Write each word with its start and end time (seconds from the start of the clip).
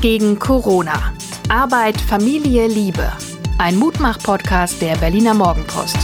Gegen 0.00 0.38
Corona. 0.38 1.12
Arbeit, 1.48 2.00
Familie, 2.00 2.66
Liebe. 2.68 3.12
Ein 3.58 3.76
Mutmach-Podcast 3.76 4.80
der 4.80 4.96
Berliner 4.96 5.34
Morgenpost. 5.34 5.96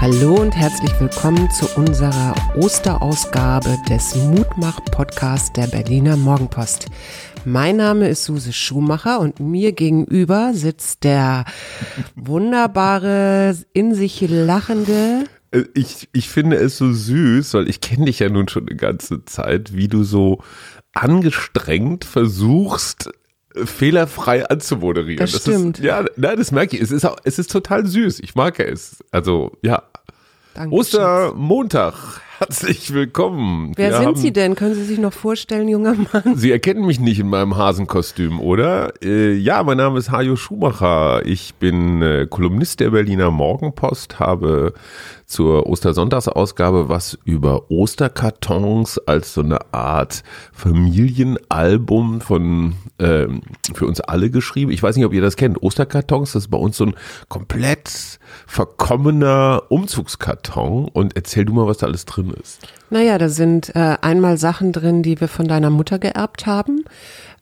Hallo 0.00 0.34
und 0.34 0.56
herzlich 0.56 0.92
willkommen 0.98 1.50
zu 1.50 1.66
unserer 1.76 2.34
Osterausgabe 2.56 3.78
des 3.88 4.14
Mutmach-Podcasts 4.14 5.52
der 5.52 5.66
Berliner 5.66 6.16
Morgenpost. 6.16 6.86
Mein 7.44 7.76
Name 7.76 8.08
ist 8.08 8.24
Suse 8.24 8.52
Schumacher 8.52 9.20
und 9.20 9.40
mir 9.40 9.72
gegenüber 9.72 10.52
sitzt 10.52 11.04
der 11.04 11.44
wunderbare, 12.14 13.56
in 13.72 13.94
sich 13.94 14.20
lachende 14.28 15.24
ich, 15.74 16.08
ich 16.12 16.28
finde 16.28 16.56
es 16.56 16.78
so 16.78 16.92
süß, 16.92 17.54
weil 17.54 17.68
ich 17.68 17.80
kenne 17.80 18.06
dich 18.06 18.20
ja 18.20 18.28
nun 18.28 18.48
schon 18.48 18.68
eine 18.68 18.76
ganze 18.76 19.24
Zeit, 19.24 19.74
wie 19.74 19.88
du 19.88 20.04
so 20.04 20.42
angestrengt 20.92 22.04
versuchst, 22.04 23.10
fehlerfrei 23.54 24.48
anzumoderieren. 24.48 25.18
Das, 25.18 25.32
das 25.32 25.42
stimmt. 25.42 25.78
Ist, 25.78 25.84
ja, 25.84 26.04
nein, 26.16 26.36
das 26.36 26.52
merke 26.52 26.76
ich. 26.76 26.82
Es 26.82 26.90
ist, 26.92 27.04
auch, 27.04 27.16
es 27.24 27.38
ist 27.38 27.50
total 27.50 27.86
süß. 27.86 28.20
Ich 28.20 28.34
mag 28.34 28.60
es. 28.60 29.04
Also, 29.10 29.56
ja. 29.62 29.82
Danke, 30.54 30.74
Ostermontag. 30.74 32.20
Herzlich 32.40 32.94
willkommen. 32.94 33.74
Wer 33.76 33.90
Wir 33.90 33.98
sind 33.98 34.16
Sie 34.16 34.32
denn? 34.32 34.54
Können 34.54 34.74
Sie 34.74 34.84
sich 34.84 34.98
noch 34.98 35.12
vorstellen, 35.12 35.68
junger 35.68 35.94
Mann? 35.94 36.36
Sie 36.36 36.50
erkennen 36.50 36.86
mich 36.86 36.98
nicht 36.98 37.20
in 37.20 37.28
meinem 37.28 37.58
Hasenkostüm, 37.58 38.40
oder? 38.40 38.94
Äh, 39.04 39.34
ja, 39.34 39.62
mein 39.62 39.76
Name 39.76 39.98
ist 39.98 40.10
Hajo 40.10 40.36
Schumacher. 40.36 41.26
Ich 41.26 41.56
bin 41.56 42.00
äh, 42.00 42.26
Kolumnist 42.30 42.80
der 42.80 42.92
Berliner 42.92 43.30
Morgenpost, 43.30 44.20
habe 44.20 44.72
zur 45.26 45.66
Ostersonntagsausgabe 45.66 46.88
was 46.88 47.16
über 47.24 47.70
Osterkartons 47.70 48.98
als 49.06 49.34
so 49.34 49.42
eine 49.42 49.58
Art 49.72 50.24
Familienalbum 50.52 52.22
von 52.22 52.74
ähm, 52.98 53.42
für 53.74 53.86
uns 53.86 54.00
alle 54.00 54.30
geschrieben. 54.30 54.72
Ich 54.72 54.82
weiß 54.82 54.96
nicht, 54.96 55.04
ob 55.04 55.12
ihr 55.12 55.20
das 55.20 55.36
kennt. 55.36 55.62
Osterkartons, 55.62 56.32
das 56.32 56.44
ist 56.44 56.50
bei 56.50 56.58
uns 56.58 56.78
so 56.78 56.86
ein 56.86 56.94
komplett 57.28 58.18
verkommener 58.46 59.64
Umzugskarton. 59.68 60.88
Und 60.88 61.14
erzähl 61.16 61.44
du 61.44 61.52
mal, 61.52 61.66
was 61.66 61.78
da 61.78 61.86
alles 61.86 62.06
drin 62.06 62.29
ist. 62.34 62.58
Naja, 62.90 63.18
da 63.18 63.28
sind 63.28 63.74
äh, 63.74 63.96
einmal 64.00 64.36
Sachen 64.36 64.72
drin, 64.72 65.02
die 65.02 65.20
wir 65.20 65.28
von 65.28 65.48
deiner 65.48 65.70
Mutter 65.70 65.98
geerbt 65.98 66.46
haben 66.46 66.84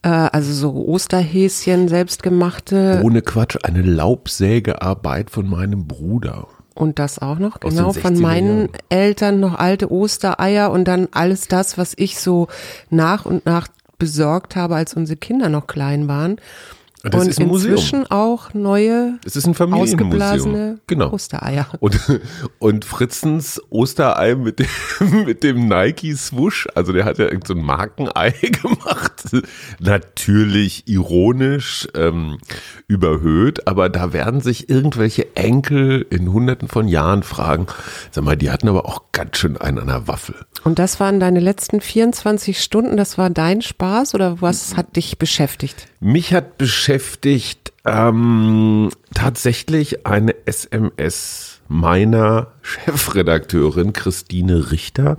äh, 0.03 0.09
also 0.09 0.53
so 0.53 0.73
Osterhäschen, 0.87 1.89
selbstgemachte. 1.89 3.01
Ohne 3.05 3.23
Quatsch, 3.23 3.57
eine 3.63 3.83
Laubsägearbeit 3.83 5.31
von 5.31 5.49
meinem 5.49 5.87
Bruder. 5.87 6.49
Und 6.75 7.01
das 7.01 7.19
auch 7.19 7.41
noch, 7.41 7.59
genau, 7.59 7.93
von 7.93 8.21
meinen 8.21 8.61
Jahren. 8.61 8.71
Eltern 8.89 9.41
noch 9.41 9.59
alte 9.59 9.91
Ostereier 9.91 10.71
und 10.71 10.87
dann 10.87 11.09
alles 11.11 11.49
das, 11.49 11.77
was 11.77 11.93
ich 11.97 12.21
so 12.21 12.47
nach 12.89 13.27
und 13.27 13.47
nach 13.47 13.67
besorgt 13.99 14.55
habe, 14.55 14.77
als 14.77 14.95
unsere 14.95 15.17
Kinder 15.17 15.49
noch 15.49 15.67
klein 15.67 16.07
waren. 16.07 16.37
Das 17.11 17.23
und 17.23 17.29
ist 17.29 17.41
ein 17.41 17.51
inzwischen 17.51 18.01
Museum. 18.01 18.11
auch 18.11 18.55
neue 18.55 19.19
es 19.25 19.37
ist 19.37 19.47
ein 19.47 19.55
Familienmuseum. 19.55 20.81
genau. 20.87 21.13
Ostereier. 21.13 21.67
Und, 21.81 21.99
und 22.59 22.85
Fritzens 22.85 23.61
Osterei 23.71 24.35
mit 24.35 24.59
dem, 24.59 24.67
mit 25.27 25.43
dem 25.43 25.69
Nike 25.69 26.15
Swoosh, 26.15 26.69
also 26.75 26.93
der 26.93 27.05
hat 27.05 27.19
ja 27.19 27.29
so 27.47 27.55
ein 27.55 27.63
Markenei 27.63 28.31
gemacht. 28.63 29.25
Natürlich 29.81 30.87
ironisch 30.87 31.89
ähm, 31.95 32.39
überhöht, 32.87 33.67
aber 33.67 33.89
da 33.89 34.13
werden 34.13 34.41
sich 34.41 34.69
irgendwelche 34.69 35.37
Enkel 35.37 36.07
in 36.11 36.33
hunderten 36.33 36.69
von 36.69 36.89
Jahren 36.89 37.23
fragen, 37.23 37.67
sag 38.11 38.25
mal, 38.25 38.37
die 38.37 38.51
hatten 38.51 38.69
aber 38.69 38.87
auch 38.87 39.13
ganz 39.13 39.37
schön 39.37 39.57
einen 39.57 39.79
an 39.79 39.87
der 39.89 40.09
Waffel. 40.09 40.35
Und 40.65 40.79
das 40.79 41.01
waren 41.01 41.21
deine 41.21 41.41
letzten 41.41 41.81
24 41.81 42.63
Stunden, 42.63 42.97
das 42.97 43.19
war 43.19 43.31
dein 43.31 43.63
Spaß 43.63 44.15
oder 44.15 44.41
was 44.41 44.77
hat 44.77 44.97
dich 44.97 45.19
beschäftigt? 45.19 45.89
Mich 46.01 46.33
hat 46.33 46.59
beschäftigt 46.59 46.98
ähm, 47.85 48.91
tatsächlich 49.15 50.07
eine 50.07 50.35
SMS 50.47 51.61
meiner 51.69 52.53
Chefredakteurin 52.63 53.93
Christine 53.93 54.71
Richter, 54.71 55.17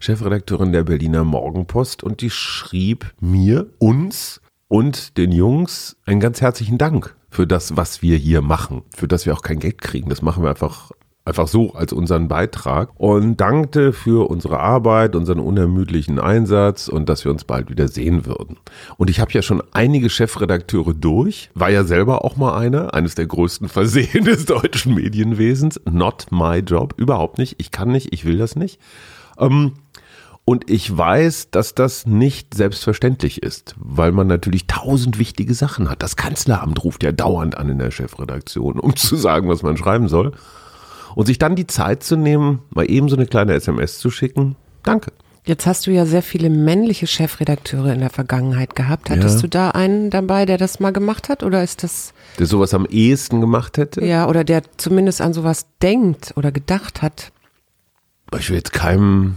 Chefredakteurin 0.00 0.72
der 0.72 0.84
Berliner 0.84 1.24
Morgenpost, 1.24 2.02
und 2.02 2.20
die 2.20 2.30
schrieb 2.30 3.14
mir, 3.20 3.66
uns 3.78 4.40
und 4.68 5.16
den 5.16 5.32
Jungs 5.32 5.96
einen 6.04 6.20
ganz 6.20 6.40
herzlichen 6.40 6.78
Dank 6.78 7.16
für 7.30 7.46
das, 7.46 7.76
was 7.76 8.02
wir 8.02 8.16
hier 8.16 8.42
machen, 8.42 8.82
für 8.94 9.08
das 9.08 9.26
wir 9.26 9.34
auch 9.34 9.42
kein 9.42 9.58
Geld 9.58 9.80
kriegen. 9.80 10.08
Das 10.08 10.22
machen 10.22 10.42
wir 10.42 10.50
einfach 10.50 10.90
einfach 11.26 11.48
so 11.48 11.72
als 11.72 11.92
unseren 11.92 12.28
Beitrag 12.28 12.90
und 12.96 13.40
dankte 13.40 13.92
für 13.92 14.28
unsere 14.28 14.60
Arbeit, 14.60 15.16
unseren 15.16 15.40
unermüdlichen 15.40 16.18
Einsatz 16.18 16.88
und 16.88 17.08
dass 17.08 17.24
wir 17.24 17.32
uns 17.32 17.44
bald 17.44 17.70
wieder 17.70 17.88
sehen 17.88 18.26
würden. 18.26 18.58
Und 18.98 19.08
ich 19.08 19.20
habe 19.20 19.32
ja 19.32 19.40
schon 19.40 19.62
einige 19.72 20.10
Chefredakteure 20.10 20.92
durch, 20.92 21.50
war 21.54 21.70
ja 21.70 21.84
selber 21.84 22.24
auch 22.24 22.36
mal 22.36 22.58
einer, 22.58 22.92
eines 22.92 23.14
der 23.14 23.26
größten 23.26 23.68
Versehen 23.68 24.24
des 24.26 24.44
deutschen 24.44 24.94
Medienwesens. 24.94 25.80
Not 25.90 26.26
my 26.30 26.58
job, 26.58 26.94
überhaupt 26.98 27.38
nicht. 27.38 27.56
Ich 27.58 27.70
kann 27.70 27.88
nicht, 27.88 28.12
ich 28.12 28.26
will 28.26 28.36
das 28.36 28.54
nicht. 28.54 28.78
Ähm, 29.38 29.72
und 30.46 30.70
ich 30.70 30.94
weiß, 30.94 31.50
dass 31.52 31.74
das 31.74 32.04
nicht 32.04 32.52
selbstverständlich 32.52 33.42
ist, 33.42 33.74
weil 33.78 34.12
man 34.12 34.26
natürlich 34.26 34.66
tausend 34.66 35.18
wichtige 35.18 35.54
Sachen 35.54 35.88
hat. 35.88 36.02
Das 36.02 36.16
Kanzleramt 36.16 36.84
ruft 36.84 37.02
ja 37.02 37.12
dauernd 37.12 37.56
an 37.56 37.70
in 37.70 37.78
der 37.78 37.90
Chefredaktion, 37.90 38.78
um 38.78 38.94
zu 38.94 39.16
sagen, 39.16 39.48
was 39.48 39.62
man 39.62 39.78
schreiben 39.78 40.08
soll. 40.08 40.32
Und 41.14 41.26
sich 41.26 41.38
dann 41.38 41.56
die 41.56 41.66
Zeit 41.66 42.02
zu 42.02 42.16
nehmen, 42.16 42.60
mal 42.70 42.90
eben 42.90 43.08
so 43.08 43.16
eine 43.16 43.26
kleine 43.26 43.54
SMS 43.54 43.98
zu 43.98 44.10
schicken, 44.10 44.56
danke. 44.82 45.12
Jetzt 45.46 45.66
hast 45.66 45.86
du 45.86 45.90
ja 45.90 46.06
sehr 46.06 46.22
viele 46.22 46.48
männliche 46.48 47.06
Chefredakteure 47.06 47.92
in 47.92 48.00
der 48.00 48.08
Vergangenheit 48.08 48.74
gehabt. 48.74 49.10
Hattest 49.10 49.36
ja. 49.36 49.42
du 49.42 49.48
da 49.48 49.70
einen 49.72 50.08
dabei, 50.08 50.46
der 50.46 50.56
das 50.56 50.80
mal 50.80 50.90
gemacht 50.90 51.28
hat 51.28 51.42
oder 51.42 51.62
ist 51.62 51.82
das? 51.82 52.14
Der 52.38 52.46
sowas 52.46 52.72
am 52.72 52.86
ehesten 52.86 53.42
gemacht 53.42 53.76
hätte? 53.76 54.02
Ja, 54.02 54.26
oder 54.26 54.42
der 54.42 54.62
zumindest 54.78 55.20
an 55.20 55.34
sowas 55.34 55.66
denkt 55.82 56.32
oder 56.36 56.50
gedacht 56.50 57.02
hat. 57.02 57.30
Ich 58.38 58.48
will 58.48 58.56
jetzt 58.56 58.72
keinem 58.72 59.36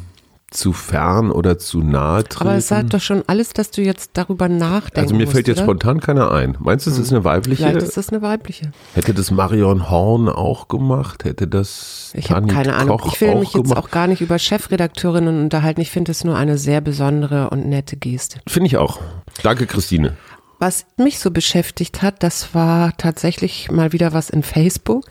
zu 0.49 0.71
fern 0.71 1.29
oder 1.29 1.57
zu 1.57 1.79
nahe 1.79 2.23
treten. 2.23 2.47
Aber 2.47 2.57
es 2.57 2.69
sagt 2.69 2.93
doch 2.93 3.01
schon 3.01 3.23
alles, 3.27 3.51
dass 3.51 3.69
du 3.69 3.81
jetzt 3.81 4.11
darüber 4.13 4.47
nachdenkst. 4.47 4.97
Also 4.97 5.13
mir 5.13 5.23
musst, 5.23 5.33
fällt 5.33 5.47
jetzt 5.47 5.57
oder? 5.57 5.65
spontan 5.65 5.99
keiner 5.99 6.31
ein. 6.31 6.55
Meinst 6.59 6.85
du, 6.85 6.91
es 6.91 6.97
ist 6.97 7.11
eine 7.11 7.25
weibliche? 7.25 7.63
Vielleicht 7.63 7.85
ist 7.85 7.97
das 7.97 8.09
eine 8.09 8.21
weibliche. 8.21 8.71
Hätte 8.93 9.13
das 9.13 9.29
Marion 9.29 9.89
Horn 9.89 10.29
auch 10.29 10.69
gemacht? 10.69 11.25
Hätte 11.25 11.47
das 11.47 12.13
Ich 12.15 12.31
habe 12.31 12.47
keine 12.47 12.75
Ahnung. 12.75 12.97
Koch 12.97 13.13
ich 13.13 13.21
will 13.21 13.35
mich 13.35 13.51
gemacht? 13.51 13.69
jetzt 13.69 13.77
auch 13.77 13.91
gar 13.91 14.07
nicht 14.07 14.21
über 14.21 14.39
Chefredakteurinnen 14.39 15.41
unterhalten. 15.41 15.81
Ich 15.81 15.91
finde 15.91 16.11
es 16.11 16.23
nur 16.23 16.37
eine 16.37 16.57
sehr 16.57 16.79
besondere 16.79 17.49
und 17.49 17.67
nette 17.67 17.97
Geste. 17.97 18.39
Finde 18.47 18.67
ich 18.67 18.77
auch. 18.77 18.99
Danke, 19.43 19.67
Christine. 19.67 20.15
Was 20.59 20.87
mich 20.97 21.19
so 21.19 21.29
beschäftigt 21.29 22.01
hat, 22.01 22.23
das 22.23 22.55
war 22.55 22.97
tatsächlich 22.97 23.69
mal 23.69 23.93
wieder 23.93 24.11
was 24.13 24.31
in 24.31 24.41
Facebook, 24.41 25.05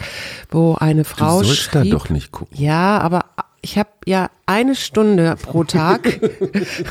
wo 0.51 0.75
eine 0.75 1.05
Frau 1.05 1.39
du 1.39 1.45
sollst 1.45 1.63
schrieb, 1.63 1.85
da 1.85 1.91
doch 1.91 2.09
nicht 2.11 2.33
gucken. 2.33 2.57
Ja, 2.59 2.99
aber 2.99 3.27
ich 3.67 3.77
habe 3.79 3.89
ja 4.07 4.31
eine 4.47 4.77
Stunde 4.77 5.35
pro 5.43 5.65
Tag. 5.65 6.21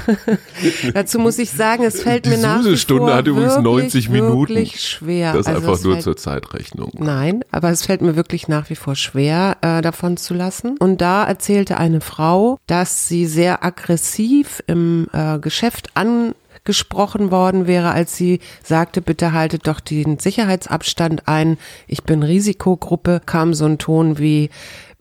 Dazu 0.94 1.20
muss 1.20 1.40
ich 1.40 1.52
sagen, 1.52 1.84
es 1.86 2.02
fällt 2.02 2.26
Die 2.26 2.32
mir 2.32 2.38
nach 2.40 2.66
wie 2.66 2.76
Stunde 2.76 3.14
hat 3.14 3.28
übrigens 3.28 3.54
wirklich, 3.56 3.64
90 3.64 4.10
Minuten. 4.10 4.56
wirklich 4.56 4.82
schwer. 4.82 5.32
Das 5.32 5.42
ist 5.42 5.48
Also 5.48 5.60
einfach 5.72 5.84
nur 5.84 5.94
fällt- 5.94 6.04
zur 6.04 6.18
Zeitrechnung. 6.18 6.92
Nein, 6.98 7.46
aber 7.52 7.70
es 7.70 7.86
fällt 7.86 8.02
mir 8.02 8.18
wirklich 8.18 8.50
nach 8.50 8.70
wie 8.70 8.76
vor 8.76 8.96
schwer, 8.98 9.56
äh, 9.62 9.82
davon 9.82 10.18
zu 10.18 10.34
lassen. 10.34 10.76
Und 10.80 11.00
da 11.00 11.24
erzählte 11.24 11.78
eine 11.78 12.02
Frau, 12.02 12.60
dass 12.68 13.08
sie 13.08 13.26
sehr 13.26 13.64
aggressiv 13.64 14.62
im 14.68 15.08
äh, 15.14 15.40
Geschäft 15.40 15.92
angesprochen 15.96 17.32
worden 17.32 17.68
wäre, 17.68 17.92
als 17.92 18.18
sie 18.18 18.42
sagte, 18.64 19.02
bitte 19.02 19.32
haltet 19.32 19.66
doch 19.68 19.80
den 19.80 20.20
Sicherheitsabstand 20.20 21.30
ein. 21.30 21.58
Ich 21.88 22.04
bin 22.04 22.22
Risikogruppe, 22.22 23.22
kam 23.26 23.54
so 23.54 23.64
ein 23.66 23.78
Ton 23.78 24.18
wie, 24.20 24.50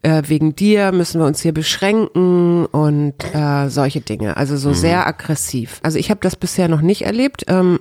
äh, 0.05 0.23
wegen 0.27 0.55
dir 0.55 0.93
müssen 0.93 1.21
wir 1.21 1.27
uns 1.27 1.41
hier 1.41 1.55
beschränken 1.55 2.67
und 2.67 3.15
äh, 3.33 3.69
solche 3.69 4.01
Dinge. 4.01 4.37
Also 4.37 4.57
so 4.57 4.73
sehr 4.73 5.07
aggressiv. 5.07 5.81
Also 5.83 5.99
ich 5.99 6.11
habe 6.11 6.21
das 6.23 6.37
bisher 6.37 6.69
noch 6.69 6.83
nicht 6.83 7.03
erlebt. 7.03 7.45
Ähm, 7.49 7.79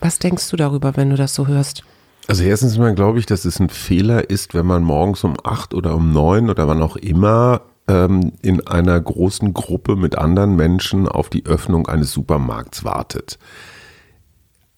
was 0.00 0.18
denkst 0.18 0.50
du 0.50 0.56
darüber, 0.56 0.96
wenn 0.96 1.10
du 1.10 1.16
das 1.16 1.34
so 1.34 1.46
hörst? 1.46 1.84
Also 2.26 2.42
erstens 2.42 2.76
mal 2.76 2.94
glaube 2.94 3.18
ich, 3.20 3.26
dass 3.26 3.44
es 3.44 3.60
ein 3.60 3.70
Fehler 3.70 4.30
ist, 4.30 4.54
wenn 4.54 4.66
man 4.66 4.82
morgens 4.82 5.22
um 5.24 5.34
acht 5.44 5.72
oder 5.72 5.94
um 5.94 6.12
neun 6.12 6.50
oder 6.50 6.66
wann 6.66 6.82
auch 6.82 6.96
immer 6.96 7.62
ähm, 7.88 8.32
in 8.42 8.66
einer 8.66 9.00
großen 9.00 9.54
Gruppe 9.54 9.96
mit 9.96 10.18
anderen 10.18 10.56
Menschen 10.56 11.08
auf 11.08 11.30
die 11.30 11.46
Öffnung 11.46 11.88
eines 11.88 12.12
Supermarkts 12.12 12.84
wartet. 12.84 13.38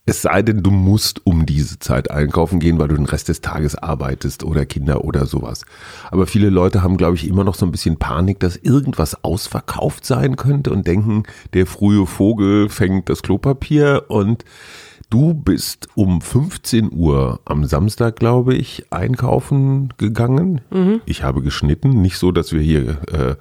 Es 0.05 0.21
sei 0.23 0.43
denn, 0.43 0.65
du 0.65 0.73
musst 0.73 1.25
um 1.25 1.47
diese 1.47 1.79
Zeit 1.79 2.11
einkaufen 2.11 2.59
gehen, 2.59 2.81
weil 2.81 2.89
du 2.89 2.97
den 2.97 3.07
Rest 3.07 3.29
des 3.29 3.41
Tages 3.41 3.77
arbeitest 3.77 4.43
oder 4.43 4.67
Kinder 4.67 5.05
oder 5.05 5.27
sowas. 5.27 5.65
Aber 6.11 6.27
viele 6.27 6.51
Leute 6.51 6.83
haben, 6.83 6.97
glaube 6.97 7.15
ich, 7.15 7.29
immer 7.29 7.45
noch 7.45 7.55
so 7.55 7.65
ein 7.65 7.71
bisschen 7.71 7.99
Panik, 7.99 8.41
dass 8.41 8.57
irgendwas 8.57 9.23
ausverkauft 9.23 10.05
sein 10.05 10.35
könnte 10.35 10.73
und 10.73 10.89
denken, 10.89 11.23
der 11.55 11.67
frühe 11.67 12.07
Vogel 12.07 12.69
fängt 12.69 13.11
das 13.11 13.23
Klopapier 13.23 14.07
und 14.09 14.45
Du 15.13 15.35
bist 15.35 15.89
um 15.95 16.23
15 16.23 16.91
Uhr 16.91 17.41
am 17.45 17.67
Samstag, 17.67 18.17
glaube 18.17 18.55
ich, 18.55 18.87
einkaufen 18.89 19.93
gegangen. 19.99 20.63
Mhm. 20.71 21.03
Ich 21.05 21.23
habe 21.23 21.43
geschnitten. 21.43 22.01
Nicht 22.01 22.17
so, 22.17 22.33
dass 22.33 22.55
wir 22.55 22.63
hier, 22.63 22.97
äh, 23.13 23.35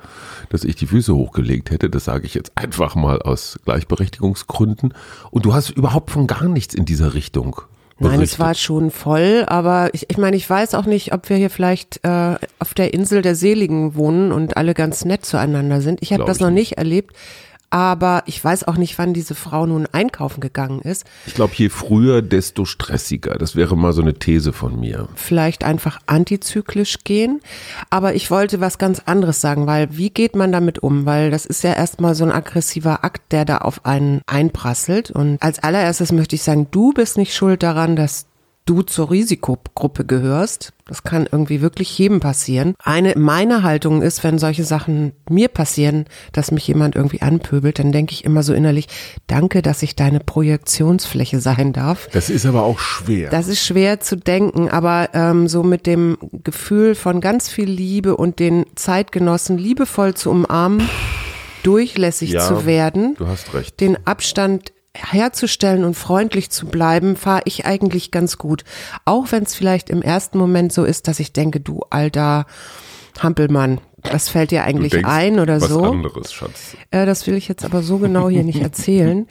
dass 0.49 0.65
ich 0.65 0.75
die 0.75 0.87
Füße 0.87 1.15
hochgelegt 1.15 1.71
hätte. 1.71 1.89
Das 1.89 2.03
sage 2.03 2.25
ich 2.25 2.33
jetzt 2.33 2.51
einfach 2.55 2.95
mal 2.95 3.21
aus 3.21 3.57
Gleichberechtigungsgründen. 3.63 4.93
Und 5.29 5.45
du 5.45 5.53
hast 5.53 5.69
überhaupt 5.69 6.11
von 6.11 6.27
gar 6.27 6.49
nichts 6.49 6.75
in 6.75 6.83
dieser 6.83 7.13
Richtung. 7.13 7.61
Berichtet. 7.97 8.17
Nein, 8.17 8.21
es 8.21 8.37
war 8.37 8.53
schon 8.53 8.91
voll, 8.91 9.45
aber 9.47 9.91
ich, 9.93 10.09
ich 10.09 10.17
meine, 10.17 10.35
ich 10.35 10.49
weiß 10.49 10.75
auch 10.75 10.85
nicht, 10.85 11.13
ob 11.13 11.29
wir 11.29 11.37
hier 11.37 11.49
vielleicht 11.49 12.01
äh, 12.03 12.35
auf 12.59 12.73
der 12.73 12.93
Insel 12.93 13.21
der 13.21 13.35
Seligen 13.35 13.95
wohnen 13.95 14.33
und 14.33 14.57
alle 14.57 14.73
ganz 14.73 15.05
nett 15.05 15.23
zueinander 15.25 15.79
sind. 15.79 16.01
Ich 16.01 16.11
habe 16.11 16.25
das 16.25 16.41
noch 16.41 16.49
nicht 16.49 16.73
erlebt 16.73 17.15
aber 17.71 18.23
ich 18.25 18.43
weiß 18.43 18.67
auch 18.67 18.75
nicht, 18.75 18.99
wann 18.99 19.13
diese 19.13 19.33
Frau 19.33 19.65
nun 19.65 19.87
einkaufen 19.91 20.41
gegangen 20.41 20.81
ist. 20.81 21.05
Ich 21.25 21.33
glaube, 21.33 21.53
je 21.55 21.69
früher, 21.69 22.21
desto 22.21 22.65
stressiger. 22.65 23.35
Das 23.35 23.55
wäre 23.55 23.77
mal 23.77 23.93
so 23.93 24.01
eine 24.01 24.13
These 24.13 24.51
von 24.51 24.79
mir. 24.79 25.07
Vielleicht 25.15 25.63
einfach 25.63 25.99
antizyklisch 26.05 26.97
gehen. 27.05 27.39
Aber 27.89 28.13
ich 28.13 28.29
wollte 28.29 28.59
was 28.59 28.77
ganz 28.77 29.01
anderes 29.05 29.39
sagen, 29.39 29.67
weil 29.67 29.97
wie 29.97 30.09
geht 30.09 30.35
man 30.35 30.51
damit 30.51 30.79
um? 30.79 31.05
Weil 31.05 31.31
das 31.31 31.45
ist 31.45 31.63
ja 31.63 31.73
erstmal 31.73 32.13
so 32.13 32.25
ein 32.25 32.31
aggressiver 32.31 33.05
Akt, 33.05 33.31
der 33.31 33.45
da 33.45 33.59
auf 33.59 33.85
einen 33.85 34.21
einprasselt. 34.27 35.09
Und 35.09 35.41
als 35.41 35.59
allererstes 35.59 36.11
möchte 36.11 36.35
ich 36.35 36.43
sagen, 36.43 36.67
du 36.71 36.91
bist 36.91 37.17
nicht 37.17 37.33
schuld 37.33 37.63
daran, 37.63 37.95
dass 37.95 38.25
du 38.65 38.81
zur 38.83 39.09
Risikogruppe 39.11 40.05
gehörst. 40.05 40.71
Das 40.87 41.03
kann 41.03 41.27
irgendwie 41.31 41.61
wirklich 41.61 41.97
jedem 41.97 42.19
passieren. 42.19 42.75
Eine 42.83 43.15
meiner 43.17 43.63
Haltung 43.63 44.01
ist, 44.01 44.23
wenn 44.23 44.37
solche 44.39 44.63
Sachen 44.65 45.13
mir 45.29 45.47
passieren, 45.47 46.05
dass 46.33 46.51
mich 46.51 46.67
jemand 46.67 46.95
irgendwie 46.95 47.21
anpöbelt, 47.21 47.79
dann 47.79 47.91
denke 47.91 48.13
ich 48.13 48.23
immer 48.25 48.43
so 48.43 48.53
innerlich, 48.53 48.87
danke, 49.27 49.61
dass 49.61 49.81
ich 49.83 49.95
deine 49.95 50.19
Projektionsfläche 50.19 51.39
sein 51.39 51.73
darf. 51.73 52.07
Das 52.11 52.29
ist 52.29 52.45
aber 52.45 52.63
auch 52.63 52.79
schwer. 52.79 53.29
Das 53.29 53.47
ist 53.47 53.65
schwer 53.65 53.99
zu 53.99 54.15
denken, 54.17 54.69
aber 54.69 55.09
ähm, 55.13 55.47
so 55.47 55.63
mit 55.63 55.87
dem 55.87 56.17
Gefühl 56.43 56.93
von 56.95 57.21
ganz 57.21 57.49
viel 57.49 57.69
Liebe 57.69 58.15
und 58.17 58.39
den 58.39 58.65
Zeitgenossen 58.75 59.57
liebevoll 59.57 60.13
zu 60.13 60.29
umarmen, 60.29 60.87
durchlässig 61.63 62.31
Ja, 62.31 62.41
zu 62.47 62.65
werden, 62.65 63.15
Du 63.17 63.27
hast 63.27 63.53
recht. 63.53 63.79
den 63.79 63.97
Abstand 64.05 64.71
herzustellen 64.95 65.83
und 65.83 65.95
freundlich 65.95 66.49
zu 66.49 66.65
bleiben, 66.65 67.15
fahre 67.15 67.43
ich 67.45 67.65
eigentlich 67.65 68.11
ganz 68.11 68.37
gut. 68.37 68.63
Auch 69.05 69.31
wenn 69.31 69.43
es 69.43 69.55
vielleicht 69.55 69.89
im 69.89 70.01
ersten 70.01 70.37
Moment 70.37 70.73
so 70.73 70.83
ist, 70.83 71.07
dass 71.07 71.19
ich 71.19 71.33
denke, 71.33 71.59
du 71.59 71.81
alter 71.89 72.45
Hampelmann, 73.19 73.79
was 74.03 74.29
fällt 74.29 74.51
dir 74.51 74.63
eigentlich 74.63 74.91
denkst 74.91 75.09
ein 75.09 75.39
oder 75.39 75.61
was 75.61 75.69
so? 75.69 75.83
anderes, 75.83 76.33
Schatz. 76.33 76.75
Äh, 76.91 77.05
das 77.05 77.27
will 77.27 77.35
ich 77.35 77.47
jetzt 77.47 77.63
aber 77.63 77.83
so 77.83 77.99
genau 77.99 78.29
hier 78.29 78.43
nicht 78.43 78.61
erzählen. 78.61 79.27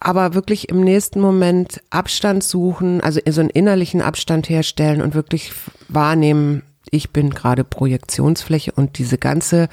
Aber 0.00 0.34
wirklich 0.34 0.68
im 0.68 0.80
nächsten 0.80 1.20
Moment 1.20 1.80
Abstand 1.90 2.44
suchen, 2.44 3.00
also 3.00 3.20
so 3.28 3.40
einen 3.40 3.50
innerlichen 3.50 4.02
Abstand 4.02 4.48
herstellen 4.48 5.00
und 5.00 5.14
wirklich 5.14 5.52
wahrnehmen, 5.88 6.62
ich 6.90 7.10
bin 7.10 7.30
gerade 7.30 7.64
Projektionsfläche 7.64 8.72
und 8.72 8.98
diese 8.98 9.16
ganze 9.18 9.68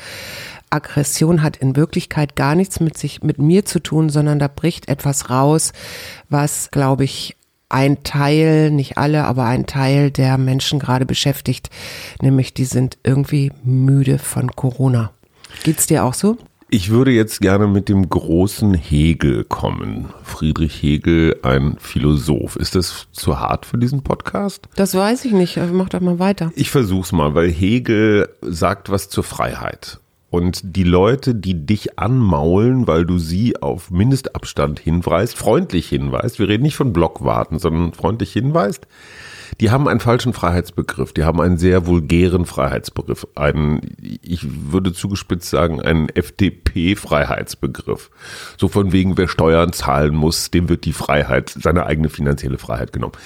Aggression 0.72 1.44
hat 1.44 1.58
in 1.58 1.76
Wirklichkeit 1.76 2.36
gar 2.36 2.56
nichts 2.56 2.80
mit 2.80 2.98
sich, 2.98 3.22
mit 3.22 3.38
mir 3.38 3.66
zu 3.66 3.80
tun, 3.80 4.10
sondern 4.10 4.40
da 4.40 4.48
bricht 4.48 4.88
etwas 4.88 5.30
raus, 5.30 5.74
was, 6.30 6.72
glaube 6.72 7.04
ich, 7.04 7.36
ein 7.70 8.04
Teil, 8.04 8.72
nicht 8.72 8.98
alle, 8.98 9.24
aber 9.24 9.46
ein 9.46 9.66
Teil 9.66 10.12
der 10.12 10.38
Menschen 10.38 10.80
gerade 10.80 11.06
beschäftigt, 11.06 11.70
nämlich 12.22 12.54
die 12.54 12.66
sind 12.66 12.98
irgendwie 13.04 13.52
müde 13.64 14.20
von 14.20 14.52
Corona. 14.56 15.12
Geht's 15.64 15.88
dir 15.88 16.04
auch 16.04 16.14
so? 16.14 16.38
Ich 16.74 16.90
würde 16.90 17.12
jetzt 17.12 17.42
gerne 17.42 17.68
mit 17.68 17.90
dem 17.90 18.08
großen 18.08 18.74
Hegel 18.74 19.44
kommen. 19.44 20.08
Friedrich 20.24 20.82
Hegel, 20.82 21.38
ein 21.44 21.76
Philosoph. 21.80 22.56
Ist 22.56 22.76
das 22.76 23.08
zu 23.12 23.42
hart 23.42 23.66
für 23.66 23.78
diesen 23.78 24.04
Podcast? 24.04 24.70
Das 24.78 24.96
weiß 24.96 25.26
ich 25.26 25.34
nicht. 25.34 25.60
Mach 25.74 25.90
doch 25.90 26.00
mal 26.00 26.18
weiter. 26.18 26.54
Ich 26.56 26.72
versuch's 26.72 27.12
mal, 27.12 27.36
weil 27.36 27.52
Hegel 27.52 28.30
sagt 28.42 28.90
was 28.90 29.10
zur 29.10 29.26
Freiheit. 29.26 30.00
Und 30.31 30.62
die 30.63 30.86
Leute, 30.86 31.36
die 31.36 31.66
dich 31.66 32.00
anmaulen, 32.00 32.88
weil 32.88 33.06
du 33.06 33.19
sie 33.19 33.62
auf 33.62 33.92
Mindestabstand 33.92 34.80
hinweist, 34.80 35.38
freundlich 35.38 35.89
hinweist, 35.89 36.39
wir 36.39 36.48
reden 36.48 36.63
nicht 36.63 36.78
von 36.78 36.94
Blockwarten, 36.94 37.60
sondern 37.60 37.94
freundlich 37.94 38.31
hinweist, 38.31 38.88
die 39.60 39.72
haben 39.72 39.89
einen 39.89 40.00
falschen 40.00 40.33
Freiheitsbegriff. 40.33 41.13
Die 41.13 41.25
haben 41.25 41.42
einen 41.42 41.57
sehr 41.57 41.86
vulgären 41.86 42.45
Freiheitsbegriff. 42.45 43.28
Einen, 43.36 43.98
ich 44.22 44.48
würde 44.72 44.94
zugespitzt 44.94 45.50
sagen, 45.50 45.81
einen 45.81 46.07
FDP-Freiheitsbegriff. 46.07 48.10
So 48.57 48.69
von 48.69 48.94
wegen, 48.94 49.18
wer 49.18 49.27
Steuern 49.27 49.74
zahlen 49.74 50.16
muss, 50.16 50.50
dem 50.50 50.69
wird 50.69 50.86
die 50.86 50.94
Freiheit, 50.94 51.50
seine 51.50 51.86
eigene 51.86 52.10
finanzielle 52.10 52.57
Freiheit 52.57 52.94
genommen. 52.94 53.18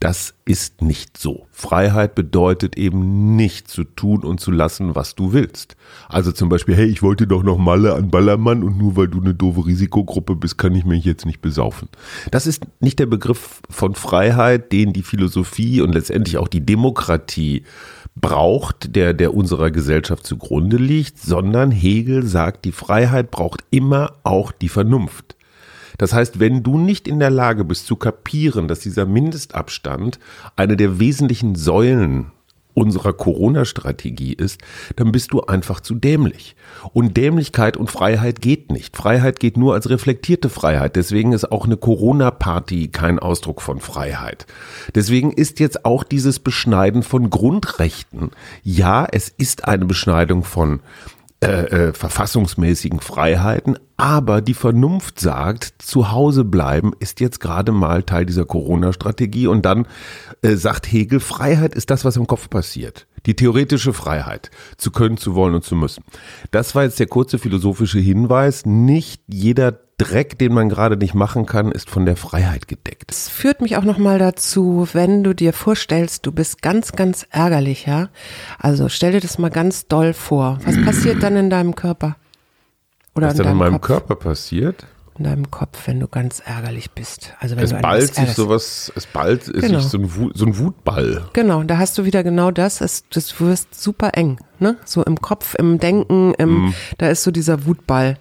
Das 0.00 0.34
ist 0.44 0.82
nicht 0.82 1.16
so. 1.16 1.46
Freiheit 1.58 2.14
bedeutet 2.14 2.78
eben 2.78 3.34
nicht 3.34 3.66
zu 3.66 3.82
tun 3.82 4.22
und 4.22 4.38
zu 4.38 4.52
lassen, 4.52 4.94
was 4.94 5.16
du 5.16 5.32
willst. 5.32 5.74
Also 6.08 6.30
zum 6.30 6.48
Beispiel, 6.48 6.76
hey, 6.76 6.86
ich 6.86 7.02
wollte 7.02 7.26
doch 7.26 7.42
noch 7.42 7.58
Malle 7.58 7.94
an 7.94 8.12
Ballermann 8.12 8.62
und 8.62 8.78
nur 8.78 8.94
weil 8.94 9.08
du 9.08 9.20
eine 9.20 9.34
doofe 9.34 9.66
Risikogruppe 9.66 10.36
bist, 10.36 10.56
kann 10.56 10.76
ich 10.76 10.84
mich 10.84 11.04
jetzt 11.04 11.26
nicht 11.26 11.40
besaufen. 11.40 11.88
Das 12.30 12.46
ist 12.46 12.62
nicht 12.78 13.00
der 13.00 13.06
Begriff 13.06 13.60
von 13.68 13.96
Freiheit, 13.96 14.70
den 14.70 14.92
die 14.92 15.02
Philosophie 15.02 15.80
und 15.80 15.94
letztendlich 15.94 16.38
auch 16.38 16.46
die 16.46 16.64
Demokratie 16.64 17.64
braucht, 18.14 18.94
der, 18.94 19.12
der 19.12 19.34
unserer 19.34 19.72
Gesellschaft 19.72 20.24
zugrunde 20.24 20.76
liegt, 20.76 21.18
sondern 21.18 21.72
Hegel 21.72 22.24
sagt, 22.24 22.66
die 22.66 22.72
Freiheit 22.72 23.32
braucht 23.32 23.64
immer 23.70 24.12
auch 24.22 24.52
die 24.52 24.68
Vernunft. 24.68 25.34
Das 25.98 26.12
heißt, 26.12 26.40
wenn 26.40 26.62
du 26.62 26.78
nicht 26.78 27.06
in 27.06 27.18
der 27.18 27.30
Lage 27.30 27.64
bist 27.64 27.86
zu 27.86 27.96
kapieren, 27.96 28.68
dass 28.68 28.80
dieser 28.80 29.04
Mindestabstand 29.04 30.18
eine 30.56 30.76
der 30.76 30.98
wesentlichen 30.98 31.54
Säulen 31.54 32.30
unserer 32.78 33.12
Corona-Strategie 33.12 34.32
ist, 34.32 34.60
dann 34.96 35.10
bist 35.10 35.32
du 35.32 35.40
einfach 35.40 35.80
zu 35.80 35.94
dämlich. 35.96 36.54
Und 36.92 37.16
Dämlichkeit 37.16 37.76
und 37.76 37.90
Freiheit 37.90 38.40
geht 38.40 38.70
nicht. 38.70 38.96
Freiheit 38.96 39.40
geht 39.40 39.56
nur 39.56 39.74
als 39.74 39.90
reflektierte 39.90 40.48
Freiheit. 40.48 40.94
Deswegen 40.94 41.32
ist 41.32 41.50
auch 41.50 41.66
eine 41.66 41.76
Corona-Party 41.76 42.88
kein 42.88 43.18
Ausdruck 43.18 43.60
von 43.60 43.80
Freiheit. 43.80 44.46
Deswegen 44.94 45.32
ist 45.32 45.58
jetzt 45.58 45.84
auch 45.84 46.04
dieses 46.04 46.38
Beschneiden 46.38 47.02
von 47.02 47.30
Grundrechten. 47.30 48.30
Ja, 48.62 49.06
es 49.10 49.28
ist 49.28 49.66
eine 49.66 49.84
Beschneidung 49.84 50.44
von 50.44 50.80
äh, 51.40 51.46
äh, 51.88 51.92
verfassungsmäßigen 51.92 52.98
Freiheiten, 52.98 53.78
aber 53.96 54.40
die 54.40 54.54
Vernunft 54.54 55.20
sagt, 55.20 55.72
zu 55.78 56.10
Hause 56.10 56.44
bleiben 56.44 56.92
ist 56.98 57.20
jetzt 57.20 57.38
gerade 57.38 57.70
mal 57.70 58.02
Teil 58.02 58.26
dieser 58.26 58.44
Corona-Strategie 58.44 59.46
und 59.46 59.64
dann 59.64 59.86
äh, 60.42 60.56
sagt 60.56 60.90
Hegel, 60.90 61.20
Freiheit 61.20 61.76
ist 61.76 61.90
das, 61.90 62.04
was 62.04 62.16
im 62.16 62.26
Kopf 62.26 62.50
passiert. 62.50 63.06
Die 63.26 63.34
theoretische 63.34 63.92
Freiheit, 63.92 64.50
zu 64.78 64.90
können, 64.90 65.16
zu 65.16 65.36
wollen 65.36 65.54
und 65.54 65.64
zu 65.64 65.76
müssen. 65.76 66.02
Das 66.50 66.74
war 66.74 66.82
jetzt 66.82 66.98
der 66.98 67.06
kurze 67.06 67.38
philosophische 67.38 68.00
Hinweis. 68.00 68.66
Nicht 68.66 69.22
jeder 69.28 69.78
Dreck, 69.98 70.38
den 70.38 70.54
man 70.54 70.68
gerade 70.68 70.96
nicht 70.96 71.14
machen 71.14 71.44
kann, 71.44 71.72
ist 71.72 71.90
von 71.90 72.06
der 72.06 72.16
Freiheit 72.16 72.68
gedeckt. 72.68 73.10
Das 73.10 73.28
führt 73.28 73.60
mich 73.60 73.76
auch 73.76 73.82
nochmal 73.82 74.18
dazu, 74.20 74.88
wenn 74.92 75.24
du 75.24 75.34
dir 75.34 75.52
vorstellst, 75.52 76.24
du 76.24 76.32
bist 76.32 76.62
ganz, 76.62 76.92
ganz 76.92 77.26
ärgerlich, 77.30 77.86
ja. 77.86 78.08
Also 78.58 78.88
stell 78.88 79.12
dir 79.12 79.20
das 79.20 79.38
mal 79.38 79.50
ganz 79.50 79.88
doll 79.88 80.14
vor. 80.14 80.58
Was 80.64 80.82
passiert 80.84 81.22
dann 81.22 81.36
in 81.36 81.50
deinem 81.50 81.74
Körper? 81.74 82.16
Oder 83.16 83.26
Was 83.26 83.34
in 83.34 83.38
dann 83.38 83.46
in 83.46 83.50
deinem 83.50 83.58
meinem 83.58 83.80
Kopf? 83.80 83.86
Körper 83.88 84.14
passiert? 84.14 84.86
In 85.18 85.24
deinem 85.24 85.50
Kopf, 85.50 85.88
wenn 85.88 85.98
du 85.98 86.06
ganz 86.06 86.40
ärgerlich 86.44 86.92
bist. 86.92 87.32
Also 87.40 87.56
wenn 87.56 87.64
Es 87.64 87.70
du 87.70 87.80
ballt 87.80 88.14
sich 88.14 88.30
sowas, 88.34 88.92
es 88.94 89.04
ballt 89.06 89.46
Genau. 89.52 89.80
sich 89.80 89.88
so 89.90 89.98
ein, 89.98 90.14
Wut, 90.14 90.38
so 90.38 90.46
ein 90.46 90.56
Wutball. 90.58 91.24
Genau, 91.32 91.64
da 91.64 91.78
hast 91.78 91.98
du 91.98 92.04
wieder 92.04 92.22
genau 92.22 92.52
das. 92.52 92.80
Es, 92.80 93.02
das 93.10 93.40
wirst 93.40 93.74
super 93.74 94.10
eng, 94.14 94.38
ne? 94.60 94.76
So 94.84 95.02
im 95.02 95.20
Kopf, 95.20 95.56
im 95.58 95.80
Denken, 95.80 96.34
im, 96.34 96.66
Mhm. 96.66 96.74
da 96.98 97.08
ist 97.08 97.24
so 97.24 97.32
dieser 97.32 97.66
Wutball. 97.66 98.16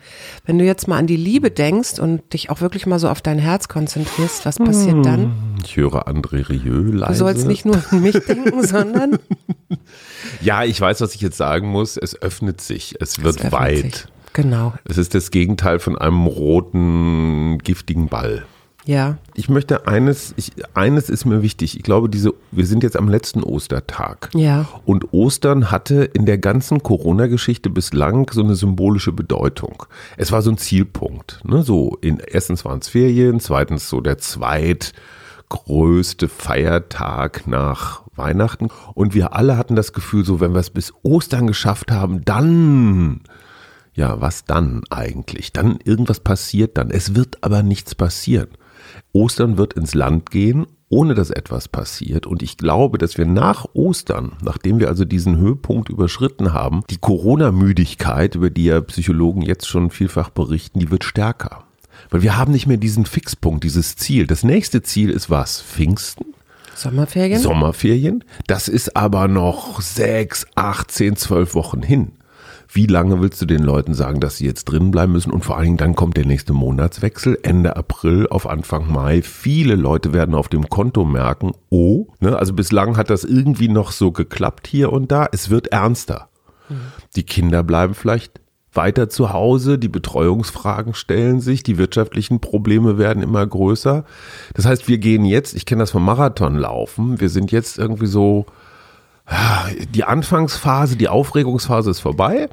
Wenn 0.48 0.58
du 0.58 0.66
jetzt 0.66 0.88
mal 0.88 0.98
an 0.98 1.06
die 1.06 1.18
Liebe 1.18 1.52
denkst 1.52 2.00
und 2.00 2.34
dich 2.34 2.50
auch 2.50 2.62
wirklich 2.62 2.88
mal 2.88 2.98
so 2.98 3.10
auf 3.10 3.22
dein 3.22 3.38
Herz 3.38 3.68
konzentrierst, 3.68 4.48
was 4.48 4.58
passiert 4.58 5.06
dann? 5.06 5.58
Ich 5.64 5.78
höre 5.78 6.08
André 6.08 6.50
Rieu 6.50 6.80
leise. 6.94 7.12
Du 7.12 7.18
sollst 7.20 7.46
nicht 7.46 7.64
nur 7.64 7.80
an 7.92 8.02
mich 8.02 8.18
denken, 8.26 8.64
sondern 8.68 9.20
Ja, 10.42 10.64
ich 10.64 10.82
weiß, 10.82 11.00
was 11.02 11.14
ich 11.14 11.22
jetzt 11.22 11.38
sagen 11.38 11.68
muss. 11.70 11.96
Es 11.98 12.20
öffnet 12.20 12.60
sich. 12.62 12.96
Es 13.00 13.22
wird 13.22 13.40
es 13.44 13.52
weit. 13.52 13.78
sich. 13.94 14.06
Genau, 14.38 14.74
Es 14.86 14.98
ist 15.00 15.16
das 15.16 15.32
Gegenteil 15.32 15.80
von 15.80 15.98
einem 15.98 16.28
roten, 16.28 17.58
giftigen 17.58 18.08
Ball. 18.08 18.46
ja. 18.86 19.18
Ich 19.34 19.50
möchte 19.50 19.88
eines, 19.88 20.36
ich, 20.38 20.52
eines 20.76 21.10
ist 21.10 21.26
mir 21.26 21.42
wichtig. 21.42 21.76
Ich 21.76 21.82
glaube, 21.82 22.08
diese, 22.08 22.36
wir 22.52 22.68
sind 22.68 22.84
jetzt 22.84 22.98
am 22.98 23.10
letzten 23.10 23.42
Ostertag. 23.42 24.30
Ja. 24.36 24.68
Und 24.86 25.12
Ostern 25.12 25.72
hatte 25.72 26.04
in 26.04 26.28
der 26.28 26.38
ganzen 26.38 26.84
Corona-Geschichte 26.84 27.72
bislang 27.72 28.30
so 28.32 28.44
eine 28.44 28.54
symbolische 28.54 29.12
Bedeutung. 29.12 29.86
Es 30.18 30.32
war 30.32 30.44
so 30.44 30.52
ein 30.52 30.60
Zielpunkt. 30.60 31.42
Ne? 31.44 31.64
So 31.64 31.98
in, 32.02 32.20
erstens 32.20 32.64
waren 32.64 32.78
es 32.78 32.90
Ferien, 32.90 33.40
zweitens 33.40 33.90
so 33.90 34.02
der 34.02 34.20
zweitgrößte 34.20 36.28
Feiertag 36.28 37.48
nach 37.48 38.04
Weihnachten. 38.16 38.68
Und 38.94 39.16
wir 39.16 39.34
alle 39.34 39.58
hatten 39.58 39.76
das 39.76 39.94
Gefühl, 39.94 40.26
so 40.26 40.40
wenn 40.40 40.54
wir 40.54 40.60
es 40.60 40.70
bis 40.70 40.94
Ostern 41.04 41.48
geschafft 41.48 41.92
haben, 41.92 42.24
dann 42.26 43.22
ja, 43.98 44.22
was 44.22 44.46
dann 44.46 44.84
eigentlich? 44.92 45.52
Dann 45.52 45.80
irgendwas 45.84 46.20
passiert 46.20 46.78
dann. 46.78 46.92
Es 46.92 47.16
wird 47.16 47.44
aber 47.44 47.64
nichts 47.64 47.96
passieren. 47.96 48.50
Ostern 49.12 49.58
wird 49.58 49.74
ins 49.74 49.96
Land 49.96 50.30
gehen, 50.30 50.68
ohne 50.88 51.16
dass 51.16 51.32
etwas 51.32 51.68
passiert. 51.68 52.28
Und 52.28 52.44
ich 52.44 52.58
glaube, 52.58 53.00
dass 53.00 53.18
wir 53.18 53.26
nach 53.26 53.66
Ostern, 53.74 54.34
nachdem 54.44 54.80
wir 54.80 54.88
also 54.88 55.04
diesen 55.04 55.38
Höhepunkt 55.38 55.90
überschritten 55.90 56.54
haben, 56.54 56.84
die 56.92 56.98
Corona-Müdigkeit, 56.98 58.36
über 58.36 58.52
die 58.52 58.66
ja 58.66 58.82
Psychologen 58.82 59.42
jetzt 59.42 59.68
schon 59.68 59.90
vielfach 59.90 60.30
berichten, 60.30 60.80
die 60.80 60.92
wird 60.92 61.04
stärker. 61.04 61.64
Weil 62.12 62.22
wir 62.22 62.38
haben 62.38 62.52
nicht 62.52 62.68
mehr 62.68 62.78
diesen 62.78 63.08
Fixpunkt, 63.08 63.64
dieses 63.64 63.96
Ziel. 63.96 64.28
Das 64.28 64.44
nächste 64.44 64.84
Ziel 64.84 65.10
ist 65.10 65.32
was? 65.32 65.60
Pfingsten? 65.60 66.36
Sommerferien? 66.76 67.42
Sommerferien. 67.42 68.24
Das 68.46 68.68
ist 68.68 68.96
aber 68.96 69.28
noch 69.28 69.82
sechs, 69.82 70.46
acht, 70.54 70.92
zehn, 70.92 71.16
zwölf 71.16 71.56
Wochen 71.56 71.82
hin. 71.82 72.12
Wie 72.70 72.86
lange 72.86 73.22
willst 73.22 73.42
du 73.42 73.46
den 73.46 73.64
Leuten 73.64 73.94
sagen, 73.94 74.20
dass 74.20 74.38
sie 74.38 74.46
jetzt 74.46 74.66
drin 74.66 74.92
bleiben 74.92 75.14
müssen? 75.14 75.32
Und 75.32 75.46
vor 75.46 75.56
allen 75.56 75.66
Dingen 75.66 75.78
dann 75.78 75.96
kommt 75.96 76.18
der 76.18 76.26
nächste 76.26 76.54
Monatswechsel, 76.54 77.40
Ende 77.44 77.76
April 77.76 78.28
auf 78.28 78.48
Anfang 78.48 78.92
Mai. 78.92 79.22
Viele 79.22 79.76
Leute 79.76 80.14
werden 80.14 80.36
auf 80.36 80.50
dem 80.50 80.70
Konto 80.70 81.06
merken, 81.06 81.54
oh, 81.70 82.08
ne, 82.20 82.38
also 82.38 82.54
bislang 82.54 82.98
hat 82.98 83.10
das 83.10 83.24
irgendwie 83.24 83.70
noch 83.70 83.92
so 83.92 84.12
geklappt 84.12 84.68
hier 84.68 84.92
und 84.92 85.12
da. 85.12 85.28
Es 85.32 85.50
wird 85.50 85.68
ernster. 85.68 86.30
Die 87.16 87.24
Kinder 87.24 87.64
bleiben 87.64 87.94
vielleicht 87.94 88.42
weiter 88.74 89.10
zu 89.10 89.34
Hause, 89.34 89.80
die 89.80 89.88
Betreuungsfragen 89.88 90.94
stellen 90.94 91.40
sich, 91.42 91.64
die 91.64 91.78
wirtschaftlichen 91.78 92.40
Probleme 92.40 92.98
werden 92.98 93.24
immer 93.24 93.46
größer. 93.46 94.06
Das 94.54 94.66
heißt, 94.66 94.88
wir 94.88 95.00
gehen 95.00 95.26
jetzt, 95.26 95.56
ich 95.56 95.66
kenne 95.66 95.82
das 95.82 95.92
vom 95.92 96.06
Marathonlaufen, 96.06 97.20
wir 97.20 97.30
sind 97.30 97.52
jetzt 97.52 97.80
irgendwie 97.80 98.08
so, 98.08 98.46
die 99.90 100.04
Anfangsphase, 100.04 100.96
die 100.96 101.10
Aufregungsphase 101.10 101.92
ist 101.92 102.00
vorbei 102.00 102.50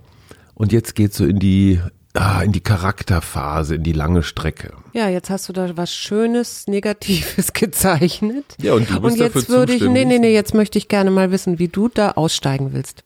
und 0.54 0.73
jetzt 0.73 0.95
geht 0.95 1.14
so 1.14 1.25
in 1.25 1.38
die 1.38 1.81
ah, 2.14 2.43
in 2.43 2.52
die 2.52 2.61
Charakterphase, 2.61 3.75
in 3.76 3.83
die 3.83 3.93
lange 3.93 4.23
Strecke. 4.23 4.73
Ja, 4.93 5.09
jetzt 5.09 5.31
hast 5.31 5.49
du 5.49 5.52
da 5.52 5.76
was 5.76 5.95
Schönes, 5.95 6.66
Negatives 6.66 7.52
gezeichnet. 7.52 8.45
Ja, 8.61 8.75
und 8.75 8.88
du 8.88 9.00
bist 9.00 9.14
und 9.14 9.21
jetzt 9.21 9.37
dafür 9.37 9.49
würde 9.57 9.75
ich, 9.75 9.83
nee, 9.83 10.04
nee, 10.04 10.19
nee, 10.19 10.33
jetzt 10.33 10.54
möchte 10.54 10.78
ich 10.78 10.88
gerne 10.88 11.11
mal 11.11 11.31
wissen, 11.31 11.59
wie 11.59 11.69
du 11.69 11.88
da 11.88 12.12
aussteigen 12.12 12.73
willst. 12.73 13.04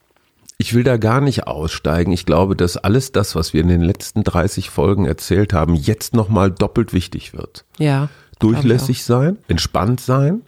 Ich 0.61 0.75
will 0.75 0.83
da 0.83 0.97
gar 0.97 1.21
nicht 1.21 1.47
aussteigen. 1.47 2.13
Ich 2.13 2.27
glaube, 2.27 2.57
dass 2.57 2.77
alles 2.77 3.13
das, 3.13 3.37
was 3.37 3.53
wir 3.53 3.61
in 3.61 3.69
den 3.69 3.81
letzten 3.81 4.25
30 4.25 4.71
Folgen 4.71 5.07
erzählt 5.07 5.53
haben, 5.53 5.75
jetzt 5.75 6.15
nochmal 6.15 6.51
doppelt 6.51 6.93
wichtig 6.93 7.33
wird. 7.33 7.65
Ja. 7.79 8.09
Durchlässig 8.41 9.05
sein, 9.05 9.39
entspannt 9.47 10.01
sein, 10.01 10.43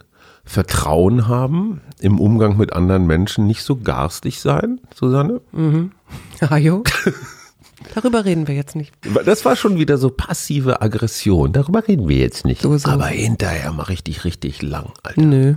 Vertrauen 0.51 1.29
haben, 1.29 1.79
im 2.01 2.19
Umgang 2.19 2.57
mit 2.57 2.73
anderen 2.73 3.07
Menschen 3.07 3.47
nicht 3.47 3.63
so 3.63 3.77
garstig 3.77 4.41
sein, 4.41 4.81
Susanne. 4.93 5.39
Mhm. 5.53 5.91
Ajo. 6.41 6.83
Darüber 7.95 8.25
reden 8.25 8.49
wir 8.49 8.55
jetzt 8.55 8.75
nicht. 8.75 8.91
Das 9.25 9.45
war 9.45 9.55
schon 9.55 9.77
wieder 9.77 9.97
so 9.97 10.09
passive 10.09 10.81
Aggression. 10.81 11.53
Darüber 11.53 11.87
reden 11.87 12.09
wir 12.09 12.17
jetzt 12.17 12.43
nicht. 12.45 12.63
So, 12.63 12.77
so. 12.77 12.89
Aber 12.89 13.07
hinterher 13.07 13.71
mal 13.71 13.83
richtig, 13.83 14.25
richtig 14.25 14.61
lang, 14.61 14.91
Alter. 15.03 15.21
Nö. 15.21 15.55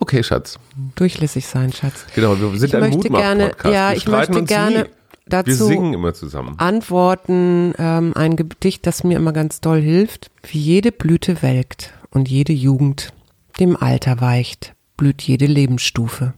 Okay, 0.00 0.24
Schatz. 0.24 0.58
Durchlässig 0.96 1.46
sein, 1.46 1.72
Schatz. 1.72 2.04
Genau, 2.16 2.36
wir 2.38 2.50
sind 2.58 2.68
Ich 2.70 2.74
ein 2.74 2.80
möchte 2.80 3.08
gerne, 3.08 3.52
ja, 3.62 3.90
Wir 3.90 3.96
ich 3.96 4.08
möchte 4.08 4.42
gerne 4.42 4.78
nie. 4.80 4.88
dazu 5.26 5.46
Wir 5.48 5.54
singen 5.54 5.94
immer 5.94 6.14
zusammen. 6.14 6.54
antworten, 6.58 7.74
ähm, 7.78 8.12
ein 8.16 8.34
Gedicht, 8.34 8.86
das 8.88 9.04
mir 9.04 9.16
immer 9.16 9.32
ganz 9.32 9.60
doll 9.60 9.80
hilft. 9.80 10.32
Wie 10.50 10.58
jede 10.58 10.90
Blüte 10.90 11.42
welkt 11.42 11.94
und 12.10 12.28
jede 12.28 12.52
Jugend 12.52 13.12
dem 13.60 13.76
Alter 13.76 14.20
weicht, 14.20 14.74
blüht 14.96 15.22
jede 15.22 15.46
Lebensstufe, 15.46 16.34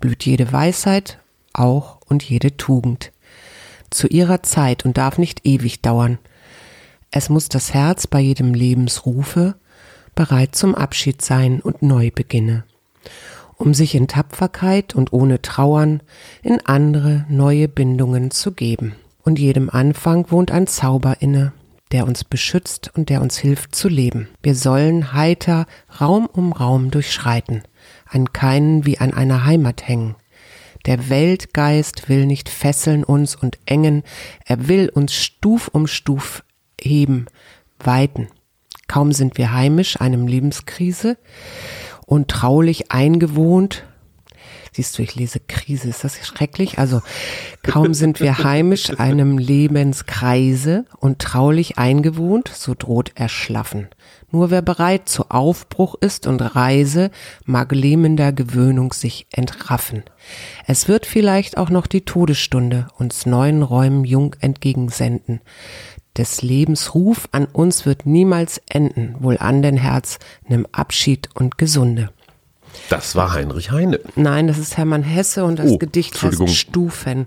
blüht 0.00 0.24
jede 0.24 0.52
Weisheit, 0.52 1.18
auch 1.52 1.98
und 2.06 2.22
jede 2.22 2.56
Tugend. 2.56 3.12
Zu 3.90 4.06
ihrer 4.08 4.42
Zeit 4.42 4.84
und 4.84 4.98
darf 4.98 5.18
nicht 5.18 5.46
ewig 5.46 5.80
dauern. 5.80 6.18
Es 7.10 7.30
muss 7.30 7.48
das 7.48 7.72
Herz 7.72 8.06
bei 8.06 8.20
jedem 8.20 8.52
Lebensrufe 8.52 9.54
bereit 10.14 10.54
zum 10.54 10.74
Abschied 10.74 11.22
sein 11.22 11.60
und 11.60 11.80
neu 11.80 12.10
beginne, 12.14 12.64
um 13.56 13.72
sich 13.72 13.94
in 13.94 14.08
Tapferkeit 14.08 14.94
und 14.94 15.12
ohne 15.12 15.40
Trauern 15.40 16.02
in 16.42 16.60
andere 16.66 17.24
neue 17.28 17.68
Bindungen 17.68 18.30
zu 18.30 18.52
geben. 18.52 18.94
Und 19.22 19.38
jedem 19.38 19.70
Anfang 19.70 20.30
wohnt 20.30 20.50
ein 20.50 20.66
Zauber 20.66 21.16
inne, 21.20 21.52
der 21.92 22.06
uns 22.06 22.24
beschützt 22.24 22.90
und 22.94 23.08
der 23.08 23.22
uns 23.22 23.38
hilft 23.38 23.74
zu 23.74 23.88
leben. 23.88 24.28
Wir 24.42 24.54
sollen 24.54 25.12
heiter 25.12 25.66
Raum 26.00 26.26
um 26.26 26.52
Raum 26.52 26.90
durchschreiten, 26.90 27.62
an 28.06 28.32
keinen 28.32 28.84
wie 28.86 28.98
an 28.98 29.14
einer 29.14 29.44
Heimat 29.44 29.86
hängen. 29.86 30.16
Der 30.86 31.10
Weltgeist 31.10 32.08
will 32.08 32.26
nicht 32.26 32.48
fesseln 32.48 33.04
uns 33.04 33.34
und 33.34 33.58
engen, 33.66 34.04
er 34.44 34.68
will 34.68 34.88
uns 34.88 35.14
Stuf 35.14 35.68
um 35.68 35.86
Stuf 35.86 36.44
heben, 36.80 37.26
weiten. 37.78 38.28
Kaum 38.86 39.12
sind 39.12 39.36
wir 39.36 39.52
heimisch 39.52 40.00
einem 40.00 40.26
Lebenskrise 40.26 41.18
und 42.06 42.28
traulich 42.28 42.90
eingewohnt. 42.90 43.84
Siehst 44.78 44.96
du, 44.96 45.02
ich 45.02 45.16
lese 45.16 45.40
Krise, 45.40 45.88
ist 45.88 46.04
das 46.04 46.24
schrecklich? 46.24 46.78
Also 46.78 47.02
kaum 47.64 47.94
sind 47.94 48.20
wir 48.20 48.44
heimisch 48.44 48.96
einem 49.00 49.36
Lebenskreise 49.36 50.84
und 50.98 51.18
traulich 51.18 51.78
eingewohnt, 51.78 52.48
so 52.54 52.76
droht 52.78 53.10
Erschlaffen. 53.16 53.88
Nur 54.30 54.52
wer 54.52 54.62
bereit 54.62 55.08
zu 55.08 55.30
Aufbruch 55.30 55.96
ist 56.00 56.28
und 56.28 56.40
Reise, 56.54 57.10
mag 57.44 57.72
lähmender 57.72 58.30
Gewöhnung 58.30 58.92
sich 58.92 59.26
entraffen. 59.32 60.04
Es 60.64 60.86
wird 60.86 61.06
vielleicht 61.06 61.58
auch 61.58 61.70
noch 61.70 61.88
die 61.88 62.04
Todesstunde 62.04 62.86
uns 62.96 63.26
neuen 63.26 63.64
Räumen 63.64 64.04
jung 64.04 64.36
entgegensenden. 64.38 65.40
Des 66.16 66.40
Lebens 66.40 66.94
Ruf 66.94 67.28
an 67.32 67.46
uns 67.46 67.84
wird 67.84 68.06
niemals 68.06 68.62
enden, 68.68 69.16
wohl 69.18 69.38
an 69.38 69.60
den 69.60 69.76
Herz, 69.76 70.20
nimm 70.46 70.68
Abschied 70.70 71.30
und 71.34 71.58
Gesunde. 71.58 72.10
Das 72.90 73.14
war 73.16 73.32
Heinrich 73.32 73.70
Heine. 73.70 74.00
Nein, 74.16 74.46
das 74.46 74.58
ist 74.58 74.76
Hermann 74.76 75.02
Hesse 75.02 75.44
und 75.44 75.58
das 75.58 75.70
Oh, 75.70 75.78
Gedicht 75.78 76.20
heißt 76.22 76.48
Stufen. 76.48 77.26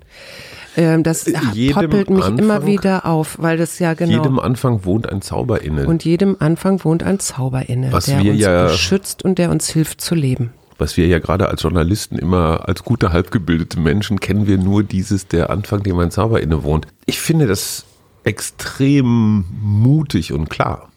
Ähm, 0.78 1.04
das 1.04 1.26
Jedem 1.54 1.74
poppelt 1.76 2.10
mich 2.10 2.26
immer 2.28 2.56
Anfang- 2.56 2.66
wieder 2.66 3.06
auf, 3.06 3.36
weil 3.40 3.58
das 3.58 3.78
ja 3.80 3.94
genau. 3.94 4.24
Jedem 4.24 4.40
Anfang 4.40 4.86
wohnt 4.86 5.08
ein 5.10 5.22
Zauber 5.22 5.62
inne. 5.62 5.86
und 5.86 6.06
jedem 6.06 6.38
Anfang 6.40 6.84
wohnt 6.86 7.04
ein 7.04 7.20
Zauber 7.20 7.68
inne, 7.68 7.92
Was 7.92 8.06
der 8.06 8.24
wir 8.24 8.32
uns 8.32 8.40
ja- 8.42 8.64
beschützt 8.68 9.24
und 9.24 9.38
der 9.38 9.52
uns 9.52 9.68
hilft 9.70 10.00
zu 10.02 10.16
leben. 10.16 10.52
was 10.78 10.96
wir 10.98 11.06
ja 11.08 11.20
gerade 11.20 11.48
als 11.50 11.62
Journalisten 11.62 12.18
immer 12.18 12.68
als 12.70 12.84
gute 12.84 13.12
halbgebildete 13.14 13.80
Menschen 13.80 14.20
kennen 14.20 14.48
wir 14.48 14.58
nur 14.58 14.82
dieses 14.84 15.28
der 15.28 15.50
Anfang, 15.50 15.84
dem 15.84 16.00
ein 16.00 16.10
Zauber 16.10 16.42
inne 16.42 16.64
wohnt. 16.64 16.88
Ich 17.06 17.20
finde 17.20 17.46
das 17.48 17.84
extrem 18.24 19.46
mutig 19.62 20.34
und 20.34 20.50
klar. 20.50 20.90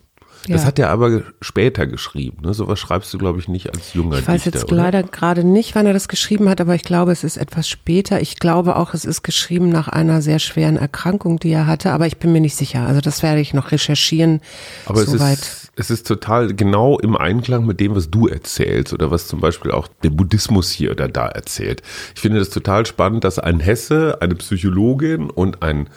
Das 0.49 0.63
Ja. 0.63 0.67
hat 0.69 0.79
er 0.79 0.91
aber 0.91 1.23
später 1.41 1.87
geschrieben. 1.87 2.43
Ne? 2.43 2.53
Sowas 2.55 2.79
schreibst 2.79 3.13
du, 3.15 3.19
glaube 3.19 3.39
ich, 3.39 3.49
nicht 3.49 3.73
als 3.73 3.95
junger 3.95 4.19
Ich 4.19 4.29
weiß 4.29 4.43
Dichter, 4.45 4.59
jetzt 4.59 4.65
oder? 4.73 4.77
leider 4.83 5.03
gerade 5.03 5.43
nicht, 5.45 5.75
wann 5.75 5.87
er 5.87 5.93
das 5.93 6.09
geschrieben 6.09 6.49
hat, 6.49 6.61
aber 6.61 6.75
ich 6.75 6.83
glaube, 6.83 7.13
es 7.13 7.25
ist 7.25 7.37
etwas 7.37 7.69
später. 7.69 8.21
Ich 8.21 8.37
glaube 8.39 8.77
auch, 8.77 8.93
es 8.95 9.05
ist 9.05 9.23
geschrieben 9.23 9.71
nach 9.71 9.89
einer 9.89 10.21
sehr 10.23 10.39
schweren 10.39 10.77
Erkrankung, 10.77 11.39
die 11.39 11.51
er 11.51 11.67
hatte, 11.67 11.93
aber 11.93 12.07
ich 12.07 12.19
bin 12.19 12.33
mir 12.33 12.41
nicht 12.41 12.57
sicher. 12.57 12.87
Also 12.87 13.01
das 13.01 13.23
werde 13.23 13.41
ich 13.41 13.55
noch 13.55 13.73
recherchieren. 13.73 14.41
Aber 14.87 15.01
es 15.03 15.13
ist, 15.13 15.71
es 15.77 15.91
ist 15.91 16.07
total 16.07 16.55
genau 16.55 16.99
im 16.99 17.17
Einklang 17.17 17.65
mit 17.67 17.81
dem, 17.81 17.95
was 17.95 18.11
du 18.11 18.29
erzählst 18.29 18.93
oder 18.93 19.11
was 19.11 19.27
zum 19.27 19.41
Beispiel 19.41 19.71
auch 19.71 19.89
der 20.03 20.11
Buddhismus 20.11 20.71
hier 20.71 20.91
oder 20.91 21.09
da 21.09 21.27
erzählt. 21.27 21.83
Ich 22.15 22.21
finde 22.21 22.39
das 22.39 22.51
total 22.51 22.85
spannend, 22.87 23.25
dass 23.25 23.39
ein 23.39 23.61
Hesse, 23.61 24.19
eine 24.21 24.35
Psychologin 24.35 25.31
und 25.31 25.63
ein 25.63 25.89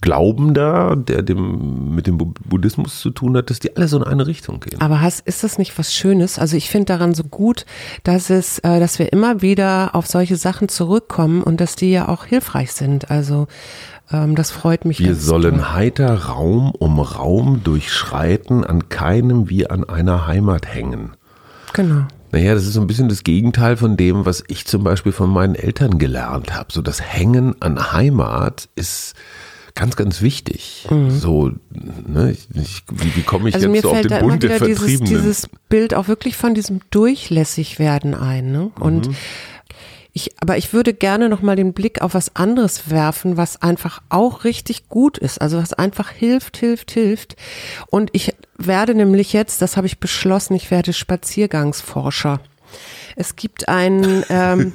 Glaubender, 0.00 0.94
der 0.96 1.22
dem, 1.22 1.94
mit 1.94 2.06
dem 2.06 2.18
Bu- 2.18 2.32
Buddhismus 2.44 3.00
zu 3.00 3.10
tun 3.10 3.36
hat, 3.36 3.50
dass 3.50 3.58
die 3.58 3.76
alle 3.76 3.88
so 3.88 3.96
in 3.96 4.04
eine 4.04 4.26
Richtung 4.28 4.60
gehen. 4.60 4.80
Aber 4.80 5.00
hast, 5.00 5.26
ist 5.26 5.42
das 5.42 5.58
nicht 5.58 5.76
was 5.78 5.92
Schönes? 5.92 6.38
Also 6.38 6.56
ich 6.56 6.70
finde 6.70 6.86
daran 6.86 7.14
so 7.14 7.24
gut, 7.24 7.66
dass 8.04 8.30
es, 8.30 8.60
äh, 8.60 8.78
dass 8.78 8.98
wir 9.00 9.12
immer 9.12 9.42
wieder 9.42 9.94
auf 9.96 10.06
solche 10.06 10.36
Sachen 10.36 10.68
zurückkommen 10.68 11.42
und 11.42 11.60
dass 11.60 11.74
die 11.74 11.90
ja 11.90 12.08
auch 12.08 12.24
hilfreich 12.26 12.72
sind. 12.72 13.10
Also 13.10 13.48
ähm, 14.12 14.36
das 14.36 14.52
freut 14.52 14.84
mich. 14.84 15.00
Wir 15.00 15.16
sollen 15.16 15.56
doll. 15.56 15.72
heiter 15.72 16.14
Raum 16.26 16.70
um 16.78 17.00
Raum 17.00 17.62
durchschreiten, 17.64 18.64
an 18.64 18.88
keinem 18.88 19.48
wie 19.50 19.68
an 19.68 19.82
einer 19.82 20.28
Heimat 20.28 20.72
hängen. 20.72 21.14
Genau. 21.72 22.06
Naja, 22.30 22.54
das 22.54 22.64
ist 22.66 22.74
so 22.74 22.80
ein 22.80 22.86
bisschen 22.86 23.08
das 23.08 23.24
Gegenteil 23.24 23.76
von 23.76 23.96
dem, 23.96 24.26
was 24.26 24.44
ich 24.48 24.66
zum 24.66 24.84
Beispiel 24.84 25.12
von 25.12 25.30
meinen 25.30 25.54
Eltern 25.54 25.98
gelernt 25.98 26.54
habe. 26.54 26.72
So 26.72 26.82
das 26.82 27.00
Hängen 27.00 27.56
an 27.60 27.92
Heimat 27.92 28.68
ist 28.76 29.14
ganz, 29.78 29.94
ganz 29.94 30.22
wichtig. 30.22 30.86
So, 31.08 31.52
ne, 31.70 32.32
ich, 32.32 32.48
ich, 32.54 32.82
wie, 32.90 33.16
wie 33.16 33.22
komme 33.22 33.48
ich 33.48 33.54
Mhm. 33.54 33.62
Also 33.62 33.74
jetzt 33.74 33.84
mir 33.84 33.88
so 33.88 33.90
auf 33.90 34.00
den 34.00 34.20
Bund 34.20 34.42
der 34.42 34.58
dieses, 34.58 34.78
Vertriebenen? 34.78 35.06
dieses 35.06 35.48
Bild 35.68 35.94
auch 35.94 36.08
wirklich 36.08 36.36
von 36.36 36.54
diesem 36.54 36.80
Durchlässigwerden 36.90 38.14
ein. 38.14 38.50
Ne? 38.50 38.70
Und 38.80 39.10
ich, 40.12 40.34
aber 40.40 40.56
ich 40.56 40.72
würde 40.72 40.94
gerne 40.94 41.28
noch 41.28 41.42
mal 41.42 41.54
den 41.54 41.74
Blick 41.74 42.02
auf 42.02 42.14
was 42.14 42.34
anderes 42.34 42.90
werfen, 42.90 43.36
was 43.36 43.62
einfach 43.62 44.02
auch 44.08 44.42
richtig 44.42 44.88
gut 44.88 45.16
ist. 45.16 45.40
Also 45.40 45.58
was 45.58 45.74
einfach 45.74 46.10
hilft, 46.10 46.56
hilft, 46.56 46.90
hilft. 46.90 47.36
Und 47.86 48.10
ich 48.14 48.34
werde 48.56 48.96
nämlich 48.96 49.32
jetzt, 49.32 49.62
das 49.62 49.76
habe 49.76 49.86
ich 49.86 50.00
beschlossen, 50.00 50.54
ich 50.54 50.72
werde 50.72 50.92
Spaziergangsforscher. 50.92 52.40
Es 53.14 53.36
gibt 53.36 53.68
ein, 53.68 54.24
ähm, 54.28 54.72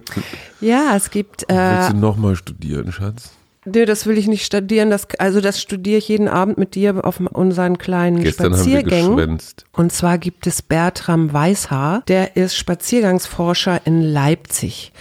ja, 0.62 0.96
es 0.96 1.10
gibt, 1.10 1.44
Willst 1.48 1.90
äh, 1.90 1.92
du 1.92 1.98
nochmal 1.98 2.36
studieren, 2.36 2.90
Schatz? 2.90 3.32
Nee, 3.66 3.84
das 3.84 4.06
will 4.06 4.16
ich 4.16 4.28
nicht 4.28 4.46
studieren. 4.46 4.90
Das, 4.90 5.08
also 5.18 5.40
das 5.40 5.60
studiere 5.60 5.98
ich 5.98 6.08
jeden 6.08 6.28
Abend 6.28 6.56
mit 6.56 6.76
dir 6.76 7.04
auf 7.04 7.18
unseren 7.20 7.78
kleinen 7.78 8.22
Gestern 8.22 8.54
Spaziergängen. 8.54 9.10
haben 9.10 9.16
wir 9.16 9.26
geschwänzt. 9.26 9.64
Und 9.72 9.92
zwar 9.92 10.18
gibt 10.18 10.46
es 10.46 10.62
Bertram 10.62 11.32
Weishaar, 11.32 12.02
der 12.06 12.36
ist 12.36 12.56
Spaziergangsforscher 12.56 13.80
in 13.84 14.02
Leipzig. 14.02 14.92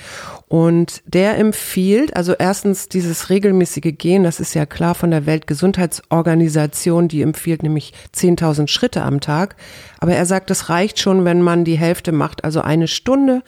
Und 0.55 1.03
der 1.05 1.37
empfiehlt, 1.37 2.15
also 2.15 2.31
erstens 2.31 2.87
dieses 2.87 3.29
regelmäßige 3.29 3.93
Gehen, 3.97 4.23
das 4.23 4.39
ist 4.39 4.53
ja 4.53 4.65
klar 4.65 4.95
von 4.95 5.11
der 5.11 5.25
Weltgesundheitsorganisation, 5.25 7.09
die 7.09 7.23
empfiehlt 7.23 7.61
nämlich 7.61 7.91
10.000 8.15 8.69
Schritte 8.69 9.01
am 9.01 9.19
Tag. 9.19 9.57
Aber 9.99 10.13
er 10.13 10.25
sagt, 10.25 10.49
das 10.49 10.69
reicht 10.69 10.97
schon, 11.01 11.25
wenn 11.25 11.41
man 11.41 11.65
die 11.65 11.77
Hälfte 11.77 12.13
macht, 12.13 12.45
also 12.45 12.61
eine 12.61 12.87
Stunde, 12.87 13.43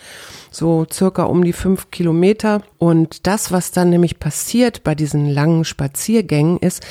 so 0.51 0.85
circa 0.91 1.23
um 1.23 1.45
die 1.45 1.53
fünf 1.53 1.91
Kilometer. 1.91 2.61
Und 2.77 3.25
das, 3.25 3.53
was 3.53 3.71
dann 3.71 3.89
nämlich 3.89 4.19
passiert 4.19 4.83
bei 4.83 4.93
diesen 4.93 5.29
langen 5.29 5.63
Spaziergängen, 5.63 6.57
ist, 6.57 6.85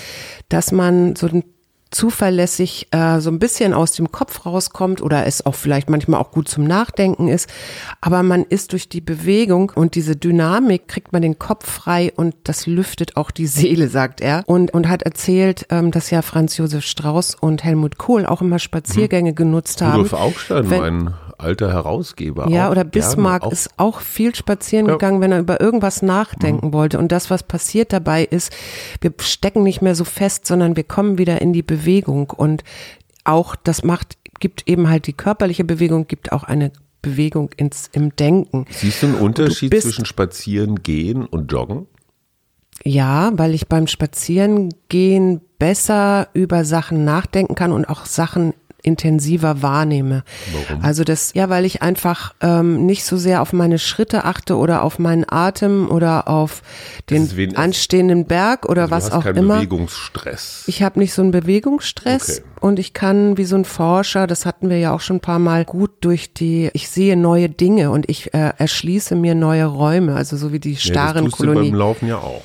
dass 0.49 0.73
man 0.73 1.14
so 1.14 1.26
ein 1.26 1.44
zuverlässig 1.90 2.88
äh, 2.90 3.21
so 3.21 3.31
ein 3.31 3.38
bisschen 3.38 3.73
aus 3.73 3.93
dem 3.93 4.11
Kopf 4.11 4.45
rauskommt 4.45 5.00
oder 5.00 5.26
es 5.26 5.47
auch 5.47 5.55
vielleicht 5.55 5.88
manchmal 5.88 6.21
auch 6.21 6.31
gut 6.31 6.49
zum 6.49 6.64
Nachdenken 6.64 7.28
ist. 7.28 7.49
Aber 8.00 8.23
man 8.23 8.45
ist 8.45 8.73
durch 8.73 8.88
die 8.88 9.00
Bewegung 9.00 9.73
und 9.75 9.95
diese 9.95 10.16
Dynamik 10.16 10.88
kriegt 10.88 11.12
man 11.12 11.23
den 11.23 11.38
Kopf 11.38 11.71
frei 11.71 12.12
und 12.14 12.35
das 12.45 12.66
lüftet 12.66 13.16
auch 13.16 13.31
die 13.31 13.47
Seele, 13.47 13.88
sagt 13.88 14.21
er. 14.21 14.43
Und, 14.47 14.75
und 14.75 14.88
hat 14.88 15.02
erzählt, 15.02 15.66
ähm, 15.71 15.90
dass 15.90 16.11
ja 16.11 16.23
Franz 16.23 16.57
Josef 16.57 16.85
Strauß 16.85 17.37
und 17.37 17.62
Helmut 17.62 17.99
Kohl 17.99 18.26
auch 18.26 18.43
immer 18.43 18.59
Spaziergänge 18.59 19.31
mhm. 19.31 19.37
genutzt 19.37 19.81
haben. 19.81 20.02
Rudolf 20.02 20.12
Augstein, 20.12 20.71
Wenn, 20.71 20.81
mein 20.81 21.14
alter 21.38 21.73
Herausgeber. 21.73 22.49
ja, 22.49 22.71
oder 22.71 22.85
Bismarck 22.85 23.43
auch 23.43 23.52
ist 23.52 23.71
auch 23.76 24.00
viel 24.00 24.35
spazieren 24.35 24.87
Ja. 24.87 24.93
gegangen, 24.93 25.21
wenn 25.21 25.33
er 25.33 25.38
über 25.40 25.61
irgendwas 25.61 26.02
nachdenken 26.02 26.73
wollte. 26.73 26.99
Und 26.99 27.12
das, 27.12 27.31
was 27.31 27.43
passiert 27.43 27.93
dabei 27.93 28.25
ist, 28.25 28.52
wir 29.00 29.12
stecken 29.21 29.62
nicht 29.62 29.83
mehr 29.83 29.95
so 29.95 30.05
fest, 30.05 30.47
sondern 30.47 30.76
wir 30.76 30.85
kommen 30.85 31.19
wieder 31.19 31.40
in 31.43 31.52
die 31.52 31.62
Bewegung. 31.62 32.31
Und 32.31 32.64
auch 33.25 33.57
das 33.57 33.83
macht, 33.85 34.16
gibt 34.40 34.69
eben 34.69 34.88
halt 34.88 35.07
die 35.07 35.12
körperliche 35.12 35.64
Bewegung, 35.64 36.07
gibt 36.07 36.33
auch 36.33 36.45
eine 36.45 36.71
Bewegung 37.02 37.50
ins, 37.57 37.88
im 37.93 38.14
Denken. 38.16 38.64
Siehst 38.71 39.02
du 39.02 39.07
einen 39.07 39.14
Unterschied 39.16 39.71
bist- 39.71 39.85
zwischen 39.87 40.07
Spazieren 40.07 40.83
gehen 40.83 41.25
und 41.25 41.52
Joggen? 41.52 41.87
Ja, 42.85 43.31
weil 43.35 43.55
ich 43.55 43.69
beim 43.69 43.87
Spazierengehen 43.87 45.40
besser 45.59 46.28
über 46.35 46.64
Sachen 46.64 47.05
nachdenken 47.05 47.55
kann 47.55 47.73
und 47.73 47.87
auch 47.87 48.05
Sachen 48.07 48.52
intensiver 48.87 49.61
wahrnehme. 49.62 50.23
Warum? 50.69 50.83
Also 50.85 51.05
das, 51.05 51.33
ja, 51.35 51.49
weil 51.50 51.64
ich 51.64 51.83
einfach 51.83 52.35
ähm, 52.40 52.87
nicht 52.87 53.05
so 53.05 53.16
sehr 53.16 53.43
auf 53.43 53.52
meine 53.52 53.78
Schritte 53.78 54.25
achte 54.25 54.57
oder 54.57 54.83
auf 54.83 54.99
meinen 54.99 55.25
Atem 55.28 55.90
oder 55.90 56.28
auf 56.28 56.62
den 57.11 57.57
anstehenden 57.57 58.26
Berg 58.26 58.66
oder 58.66 58.83
Also 58.83 58.90
was 58.95 59.09
du 59.11 59.16
auch 59.16 59.25
keinen 59.25 59.37
immer. 59.38 59.57
Bewegungsstress. 59.57 60.64
Ich 60.66 60.83
habe 60.83 60.99
nicht 60.99 61.12
so 61.12 61.23
einen 61.23 61.31
Bewegungsstress 61.33 62.38
Okay. 62.38 62.43
und 62.61 62.78
ich 62.78 62.93
kann 62.95 63.37
wie 63.37 63.45
so 63.45 63.57
ein 63.57 63.64
Forscher, 63.64 64.26
das 64.26 64.47
hatten 64.47 64.71
wir 64.71 64.78
ja 64.78 64.95
auch 64.95 65.00
schon 65.00 65.16
ein 65.16 65.21
paar 65.21 65.38
Mal, 65.38 65.64
gut 65.64 65.90
durch 66.00 66.33
die, 66.33 66.71
ich 66.73 66.88
sehe 66.88 67.16
neue 67.16 67.49
Dinge 67.49 67.90
und 67.90 68.09
ich 68.09 68.33
äh, 68.35 68.52
erschließe 68.57 69.14
mir 69.16 69.35
neue 69.35 69.64
Räume, 69.66 70.14
also 70.14 70.37
so 70.37 70.52
wie 70.52 70.61
die 70.61 70.71
ja, 70.71 70.75
das 70.76 70.83
starren 70.85 71.25
tust 71.26 71.40
du 71.40 71.45
Kolonien. 71.47 71.73
beim 71.73 71.78
Laufen 71.78 72.09
ja 72.09 72.19
auch. 72.19 72.43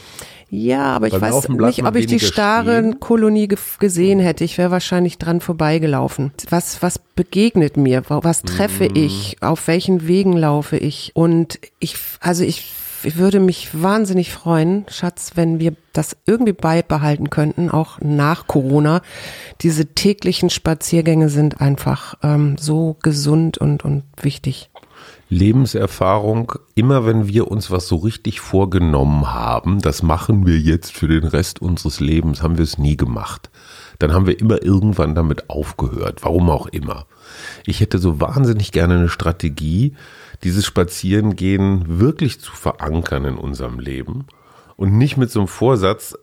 Ja, 0.53 0.83
aber 0.87 1.07
ich 1.07 1.13
weiß 1.19 1.47
nicht, 1.47 1.81
ob 1.85 1.95
ich 1.95 2.07
die 2.07 2.11
weniger 2.11 2.27
starre 2.27 2.79
stehen. 2.79 2.99
Kolonie 2.99 3.47
ge 3.47 3.57
gesehen 3.79 4.19
hätte. 4.19 4.43
Ich 4.43 4.57
wäre 4.57 4.69
wahrscheinlich 4.69 5.17
dran 5.17 5.39
vorbeigelaufen. 5.39 6.33
Was, 6.49 6.81
was 6.81 6.99
begegnet 6.99 7.77
mir? 7.77 8.03
Was 8.09 8.41
treffe 8.43 8.89
Mhm. 8.89 8.95
ich? 8.97 9.37
Auf 9.41 9.67
welchen 9.67 10.07
Wegen 10.09 10.33
laufe 10.33 10.75
ich? 10.75 11.11
Und 11.13 11.57
ich, 11.79 11.95
also 12.19 12.43
ich, 12.43 12.73
ich 13.03 13.15
würde 13.15 13.39
mich 13.39 13.69
wahnsinnig 13.81 14.33
freuen, 14.33 14.85
Schatz, 14.89 15.31
wenn 15.35 15.61
wir 15.61 15.73
das 15.93 16.17
irgendwie 16.25 16.51
beibehalten 16.53 17.29
könnten, 17.29 17.69
auch 17.69 17.99
nach 18.01 18.45
Corona. 18.47 19.01
Diese 19.61 19.85
täglichen 19.85 20.49
Spaziergänge 20.49 21.29
sind 21.29 21.61
einfach 21.61 22.15
ähm, 22.23 22.57
so 22.59 22.97
gesund 23.01 23.57
und, 23.57 23.85
und 23.85 24.03
wichtig. 24.21 24.69
Lebenserfahrung, 25.31 26.51
immer 26.75 27.05
wenn 27.05 27.29
wir 27.29 27.49
uns 27.49 27.71
was 27.71 27.87
so 27.87 27.95
richtig 27.95 28.41
vorgenommen 28.41 29.31
haben, 29.33 29.79
das 29.79 30.03
machen 30.03 30.45
wir 30.45 30.59
jetzt 30.59 30.91
für 30.91 31.07
den 31.07 31.23
Rest 31.23 31.61
unseres 31.61 32.01
Lebens, 32.01 32.43
haben 32.43 32.57
wir 32.57 32.65
es 32.65 32.77
nie 32.77 32.97
gemacht. 32.97 33.49
Dann 33.97 34.11
haben 34.11 34.27
wir 34.27 34.37
immer 34.41 34.61
irgendwann 34.61 35.15
damit 35.15 35.49
aufgehört, 35.49 36.19
warum 36.23 36.49
auch 36.49 36.67
immer. 36.67 37.05
Ich 37.65 37.79
hätte 37.79 37.97
so 37.97 38.19
wahnsinnig 38.19 38.73
gerne 38.73 38.95
eine 38.95 39.07
Strategie, 39.07 39.95
dieses 40.43 40.65
Spazierengehen 40.65 41.99
wirklich 41.99 42.41
zu 42.41 42.51
verankern 42.51 43.23
in 43.23 43.37
unserem 43.37 43.79
Leben 43.79 44.25
und 44.75 44.97
nicht 44.97 45.15
mit 45.15 45.31
so 45.31 45.39
einem 45.39 45.47
Vorsatz, 45.47 46.13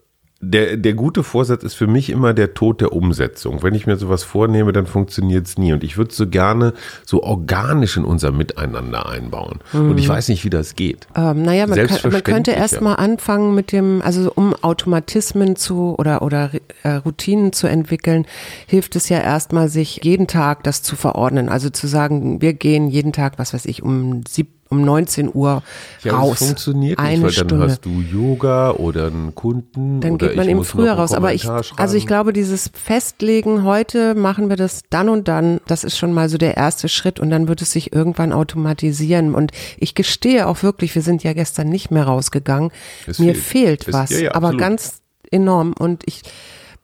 der, 0.40 0.76
der 0.76 0.94
gute 0.94 1.24
Vorsatz 1.24 1.64
ist 1.64 1.74
für 1.74 1.88
mich 1.88 2.10
immer 2.10 2.32
der 2.32 2.54
Tod 2.54 2.80
der 2.80 2.92
Umsetzung. 2.92 3.64
Wenn 3.64 3.74
ich 3.74 3.88
mir 3.88 3.96
sowas 3.96 4.22
vornehme, 4.22 4.72
dann 4.72 4.86
funktioniert 4.86 5.48
es 5.48 5.58
nie. 5.58 5.72
Und 5.72 5.82
ich 5.82 5.98
würde 5.98 6.14
so 6.14 6.28
gerne 6.28 6.74
so 7.04 7.24
organisch 7.24 7.96
in 7.96 8.04
unser 8.04 8.30
Miteinander 8.30 9.08
einbauen. 9.08 9.58
Und 9.72 9.98
ich 9.98 10.08
weiß 10.08 10.28
nicht, 10.28 10.44
wie 10.44 10.50
das 10.50 10.76
geht. 10.76 11.08
Ähm, 11.16 11.42
naja, 11.42 11.66
man, 11.66 11.86
kann, 11.86 12.12
man 12.12 12.22
könnte 12.22 12.52
ja. 12.52 12.58
erst 12.58 12.80
mal 12.80 12.94
anfangen 12.94 13.56
mit 13.56 13.72
dem, 13.72 14.00
also 14.00 14.30
um 14.32 14.54
Automatismen 14.54 15.56
zu 15.56 15.96
oder, 15.98 16.22
oder 16.22 16.52
äh, 16.84 16.90
Routinen 16.90 17.52
zu 17.52 17.66
entwickeln, 17.66 18.24
hilft 18.66 18.94
es 18.94 19.08
ja 19.08 19.18
erstmal, 19.18 19.68
sich 19.68 20.00
jeden 20.04 20.28
Tag 20.28 20.62
das 20.62 20.82
zu 20.82 20.94
verordnen. 20.94 21.48
Also 21.48 21.68
zu 21.70 21.88
sagen, 21.88 22.40
wir 22.40 22.52
gehen 22.52 22.88
jeden 22.88 23.12
Tag, 23.12 23.40
was 23.40 23.54
weiß 23.54 23.66
ich, 23.66 23.82
um 23.82 24.22
sieb, 24.28 24.50
um 24.70 24.82
19 24.82 25.30
Uhr 25.34 25.62
Ja, 26.02 26.16
raus. 26.16 26.38
das 26.38 26.46
funktioniert 26.48 26.98
Eine 26.98 27.10
nicht, 27.10 27.22
weil 27.22 27.30
dann 27.32 27.48
Stunde. 27.48 27.68
hast 27.70 27.84
du 27.84 28.00
Yoga 28.00 28.70
oder 28.72 29.06
einen 29.06 29.34
Kunden 29.34 30.00
Dann 30.00 30.18
geht 30.18 30.36
man 30.36 30.48
eben 30.48 30.64
früher 30.64 30.92
raus. 30.92 31.12
Aber 31.12 31.32
ich, 31.32 31.48
also 31.48 31.96
ich 31.96 32.06
glaube, 32.06 32.32
dieses 32.32 32.70
Festlegen, 32.74 33.64
heute 33.64 34.14
machen 34.14 34.48
wir 34.48 34.56
das 34.56 34.82
dann 34.90 35.08
und 35.08 35.28
dann, 35.28 35.60
das 35.66 35.84
ist 35.84 35.96
schon 35.96 36.12
mal 36.12 36.28
so 36.28 36.38
der 36.38 36.56
erste 36.56 36.88
Schritt 36.88 37.18
und 37.20 37.30
dann 37.30 37.48
wird 37.48 37.62
es 37.62 37.72
sich 37.72 37.92
irgendwann 37.92 38.32
automatisieren. 38.32 39.34
Und 39.34 39.52
ich 39.78 39.94
gestehe 39.94 40.46
auch 40.46 40.62
wirklich, 40.62 40.94
wir 40.94 41.02
sind 41.02 41.22
ja 41.24 41.32
gestern 41.32 41.68
nicht 41.68 41.90
mehr 41.90 42.04
rausgegangen. 42.04 42.70
Es 43.06 43.18
Mir 43.18 43.34
fehlt. 43.34 43.84
fehlt 43.84 43.88
Es- 43.88 43.94
was, 43.94 44.10
ja, 44.10 44.18
ja, 44.18 44.34
aber 44.34 44.48
absolut. 44.48 44.60
ganz 44.60 45.00
enorm. 45.30 45.72
Und 45.78 46.02
ich 46.06 46.22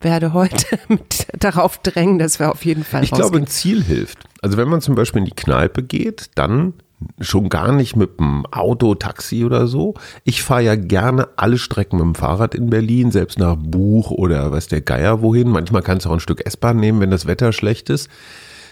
werde 0.01 0.33
heute 0.33 0.67
darauf 1.39 1.79
drängen, 1.79 2.19
dass 2.19 2.39
wir 2.39 2.51
auf 2.51 2.65
jeden 2.65 2.85
Fall 2.85 3.05
Ich 3.05 3.11
glaube, 3.11 3.25
rausgehen. 3.25 3.45
ein 3.45 3.47
Ziel 3.47 3.83
hilft. 3.83 4.19
Also 4.43 4.57
wenn 4.59 4.69
man 4.69 4.81
zum 4.83 4.95
Beispiel 4.95 5.21
in 5.21 5.25
die 5.27 5.35
Kneipe 5.35 5.83
geht, 5.83 6.31
dann 6.35 6.75
schon 7.21 7.49
gar 7.49 7.73
nicht 7.73 7.97
mit 7.97 8.19
dem 8.19 8.47
Auto, 8.47 8.95
Taxi 8.95 9.45
oder 9.45 9.67
so. 9.67 9.95
Ich 10.25 10.43
fahre 10.43 10.63
ja 10.63 10.77
gerne 10.77 11.29
alle 11.37 11.59
Strecken 11.59 11.97
mit 11.97 12.05
dem 12.05 12.15
Fahrrad 12.15 12.55
in 12.55 12.71
Berlin, 12.71 13.11
selbst 13.11 13.39
nach 13.39 13.57
Buch 13.57 14.11
oder 14.11 14.53
weiß 14.53 14.69
der 14.69 14.81
Geier 14.81 15.23
wohin. 15.23 15.49
Manchmal 15.49 15.83
kannst 15.83 16.07
du 16.07 16.11
auch 16.11 16.15
ein 16.15 16.21
Stück 16.21 16.45
S-Bahn 16.47 16.77
nehmen, 16.79 17.01
wenn 17.01 17.11
das 17.11 17.27
Wetter 17.27 17.53
schlecht 17.53 17.91
ist. 17.91 18.09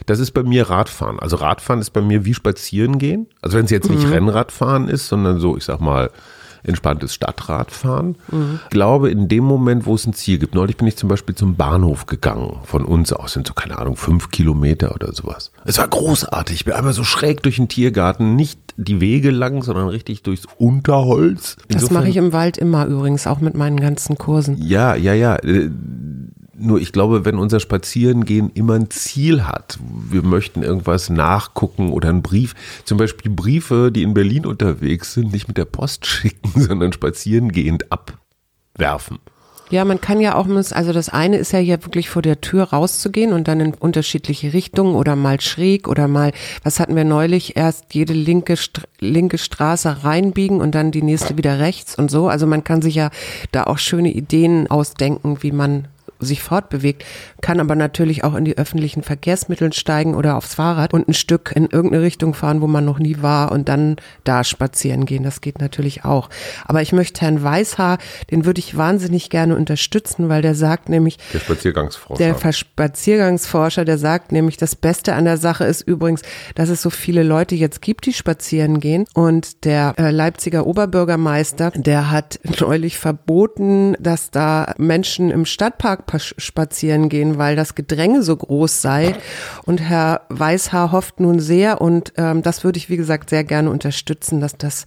Das 0.06 0.18
ist 0.18 0.32
bei 0.32 0.42
mir 0.42 0.68
Radfahren. 0.68 1.18
Also 1.20 1.36
Radfahren 1.36 1.80
ist 1.80 1.90
bei 1.90 2.00
mir 2.00 2.24
wie 2.24 2.34
Spazieren 2.34 2.98
gehen. 2.98 3.26
Also 3.40 3.56
wenn 3.56 3.66
es 3.66 3.70
jetzt 3.70 3.90
nicht 3.90 4.08
Rennradfahren 4.10 4.88
ist, 4.88 5.08
sondern 5.08 5.38
so, 5.38 5.56
ich 5.56 5.64
sag 5.64 5.80
mal, 5.80 6.10
entspanntes 6.64 7.14
Stadtradfahren. 7.14 8.16
Ich 8.64 8.70
glaube, 8.70 9.10
in 9.10 9.28
dem 9.28 9.44
Moment, 9.44 9.86
wo 9.86 9.94
es 9.94 10.06
ein 10.06 10.12
Ziel 10.12 10.38
gibt. 10.38 10.54
Neulich 10.54 10.76
bin 10.76 10.86
ich 10.86 10.96
zum 10.96 11.08
Beispiel 11.08 11.34
zum 11.34 11.56
Bahnhof 11.56 12.06
gegangen. 12.06 12.58
Von 12.64 12.84
uns 12.84 13.12
aus 13.12 13.32
sind 13.32 13.46
so, 13.46 13.54
keine 13.54 13.78
Ahnung, 13.78 13.96
fünf 13.96 14.30
Kilometer 14.30 14.94
oder 14.94 15.12
sowas. 15.12 15.50
Es 15.64 15.78
war 15.78 15.88
großartig. 15.88 16.54
Ich 16.56 16.64
bin 16.64 16.74
einmal 16.74 16.92
so 16.92 17.04
schräg 17.04 17.42
durch 17.42 17.56
den 17.56 17.68
Tiergarten. 17.68 18.36
Nicht 18.36 18.60
die 18.76 19.00
Wege 19.00 19.30
lang, 19.30 19.62
sondern 19.62 19.88
richtig 19.88 20.22
durchs 20.22 20.46
Unterholz. 20.58 21.56
Das 21.68 21.82
Insofern- 21.82 21.94
mache 21.98 22.08
ich 22.08 22.16
im 22.16 22.32
Wald 22.32 22.58
immer 22.58 22.86
übrigens, 22.86 23.26
auch 23.26 23.40
mit 23.40 23.54
meinen 23.56 23.78
ganzen 23.80 24.16
Kursen. 24.16 24.56
ja, 24.62 24.94
ja, 24.94 25.14
ja. 25.14 25.36
Nur 26.64 26.80
ich 26.80 26.92
glaube, 26.92 27.24
wenn 27.24 27.38
unser 27.38 27.58
Spazierengehen 27.58 28.50
immer 28.54 28.74
ein 28.74 28.90
Ziel 28.90 29.44
hat, 29.44 29.78
wir 29.82 30.22
möchten 30.22 30.62
irgendwas 30.62 31.10
nachgucken 31.10 31.90
oder 31.90 32.08
einen 32.08 32.22
Brief, 32.22 32.54
zum 32.84 32.98
Beispiel 32.98 33.32
Briefe, 33.32 33.90
die 33.92 34.04
in 34.04 34.14
Berlin 34.14 34.46
unterwegs 34.46 35.14
sind, 35.14 35.32
nicht 35.32 35.48
mit 35.48 35.56
der 35.56 35.64
Post 35.64 36.06
schicken, 36.06 36.60
sondern 36.60 36.92
spazierengehend 36.92 37.86
abwerfen. 37.90 39.18
Ja, 39.72 39.86
man 39.86 40.02
kann 40.02 40.20
ja 40.20 40.34
auch, 40.34 40.46
also 40.46 40.92
das 40.92 41.08
eine 41.08 41.38
ist 41.38 41.52
ja 41.52 41.58
hier 41.58 41.82
wirklich 41.82 42.10
vor 42.10 42.20
der 42.20 42.42
Tür 42.42 42.64
rauszugehen 42.64 43.32
und 43.32 43.48
dann 43.48 43.58
in 43.58 43.72
unterschiedliche 43.72 44.52
Richtungen 44.52 44.94
oder 44.94 45.16
mal 45.16 45.40
schräg 45.40 45.88
oder 45.88 46.08
mal, 46.08 46.32
was 46.62 46.78
hatten 46.78 46.94
wir 46.94 47.04
neulich, 47.04 47.56
erst 47.56 47.94
jede 47.94 48.12
linke, 48.12 48.56
linke 49.00 49.38
Straße 49.38 50.04
reinbiegen 50.04 50.60
und 50.60 50.74
dann 50.74 50.90
die 50.90 51.00
nächste 51.00 51.38
wieder 51.38 51.58
rechts 51.58 51.96
und 51.96 52.10
so. 52.10 52.28
Also 52.28 52.46
man 52.46 52.64
kann 52.64 52.82
sich 52.82 52.96
ja 52.96 53.08
da 53.50 53.64
auch 53.64 53.78
schöne 53.78 54.12
Ideen 54.12 54.70
ausdenken, 54.70 55.38
wie 55.40 55.52
man 55.52 55.88
sich 56.26 56.42
fortbewegt, 56.42 57.04
kann 57.40 57.60
aber 57.60 57.74
natürlich 57.74 58.24
auch 58.24 58.34
in 58.34 58.44
die 58.44 58.58
öffentlichen 58.58 59.02
Verkehrsmittel 59.02 59.72
steigen 59.72 60.14
oder 60.14 60.36
aufs 60.36 60.54
Fahrrad 60.54 60.94
und 60.94 61.08
ein 61.08 61.14
Stück 61.14 61.52
in 61.54 61.66
irgendeine 61.66 62.02
Richtung 62.02 62.34
fahren, 62.34 62.60
wo 62.60 62.66
man 62.66 62.84
noch 62.84 62.98
nie 62.98 63.16
war 63.20 63.52
und 63.52 63.68
dann 63.68 63.96
da 64.24 64.44
spazieren 64.44 65.06
gehen. 65.06 65.22
Das 65.22 65.40
geht 65.40 65.60
natürlich 65.60 66.04
auch. 66.04 66.28
Aber 66.66 66.82
ich 66.82 66.92
möchte 66.92 67.20
Herrn 67.20 67.42
Weißhaar, 67.42 67.98
den 68.30 68.44
würde 68.44 68.60
ich 68.60 68.76
wahnsinnig 68.76 69.30
gerne 69.30 69.56
unterstützen, 69.56 70.28
weil 70.28 70.42
der 70.42 70.54
sagt 70.54 70.88
nämlich, 70.88 71.18
der 71.32 71.40
Spaziergangsforscher. 71.40 72.24
Der 72.24 72.52
Spaziergangsforscher, 72.52 73.84
der 73.84 73.98
sagt 73.98 74.32
nämlich, 74.32 74.56
das 74.56 74.76
Beste 74.76 75.14
an 75.14 75.24
der 75.24 75.36
Sache 75.36 75.64
ist 75.64 75.82
übrigens, 75.82 76.22
dass 76.54 76.68
es 76.68 76.82
so 76.82 76.90
viele 76.90 77.22
Leute 77.22 77.54
jetzt 77.54 77.82
gibt, 77.82 78.06
die 78.06 78.12
spazieren 78.12 78.80
gehen. 78.80 79.04
Und 79.14 79.64
der 79.64 79.94
äh, 79.98 80.10
Leipziger 80.10 80.66
Oberbürgermeister, 80.66 81.72
der 81.74 82.10
hat 82.10 82.40
neulich 82.60 82.98
verboten, 82.98 83.96
dass 84.00 84.30
da 84.30 84.74
Menschen 84.78 85.30
im 85.30 85.44
Stadtpark 85.44 86.06
spazieren 86.18 87.08
gehen, 87.08 87.38
weil 87.38 87.56
das 87.56 87.74
Gedränge 87.74 88.22
so 88.22 88.36
groß 88.36 88.82
sei. 88.82 89.14
Und 89.64 89.80
Herr 89.80 90.22
Weißhaar 90.28 90.92
hofft 90.92 91.20
nun 91.20 91.40
sehr, 91.40 91.80
und 91.80 92.12
ähm, 92.16 92.42
das 92.42 92.64
würde 92.64 92.78
ich, 92.78 92.88
wie 92.88 92.96
gesagt, 92.96 93.30
sehr 93.30 93.44
gerne 93.44 93.70
unterstützen, 93.70 94.40
dass 94.40 94.56
das 94.56 94.84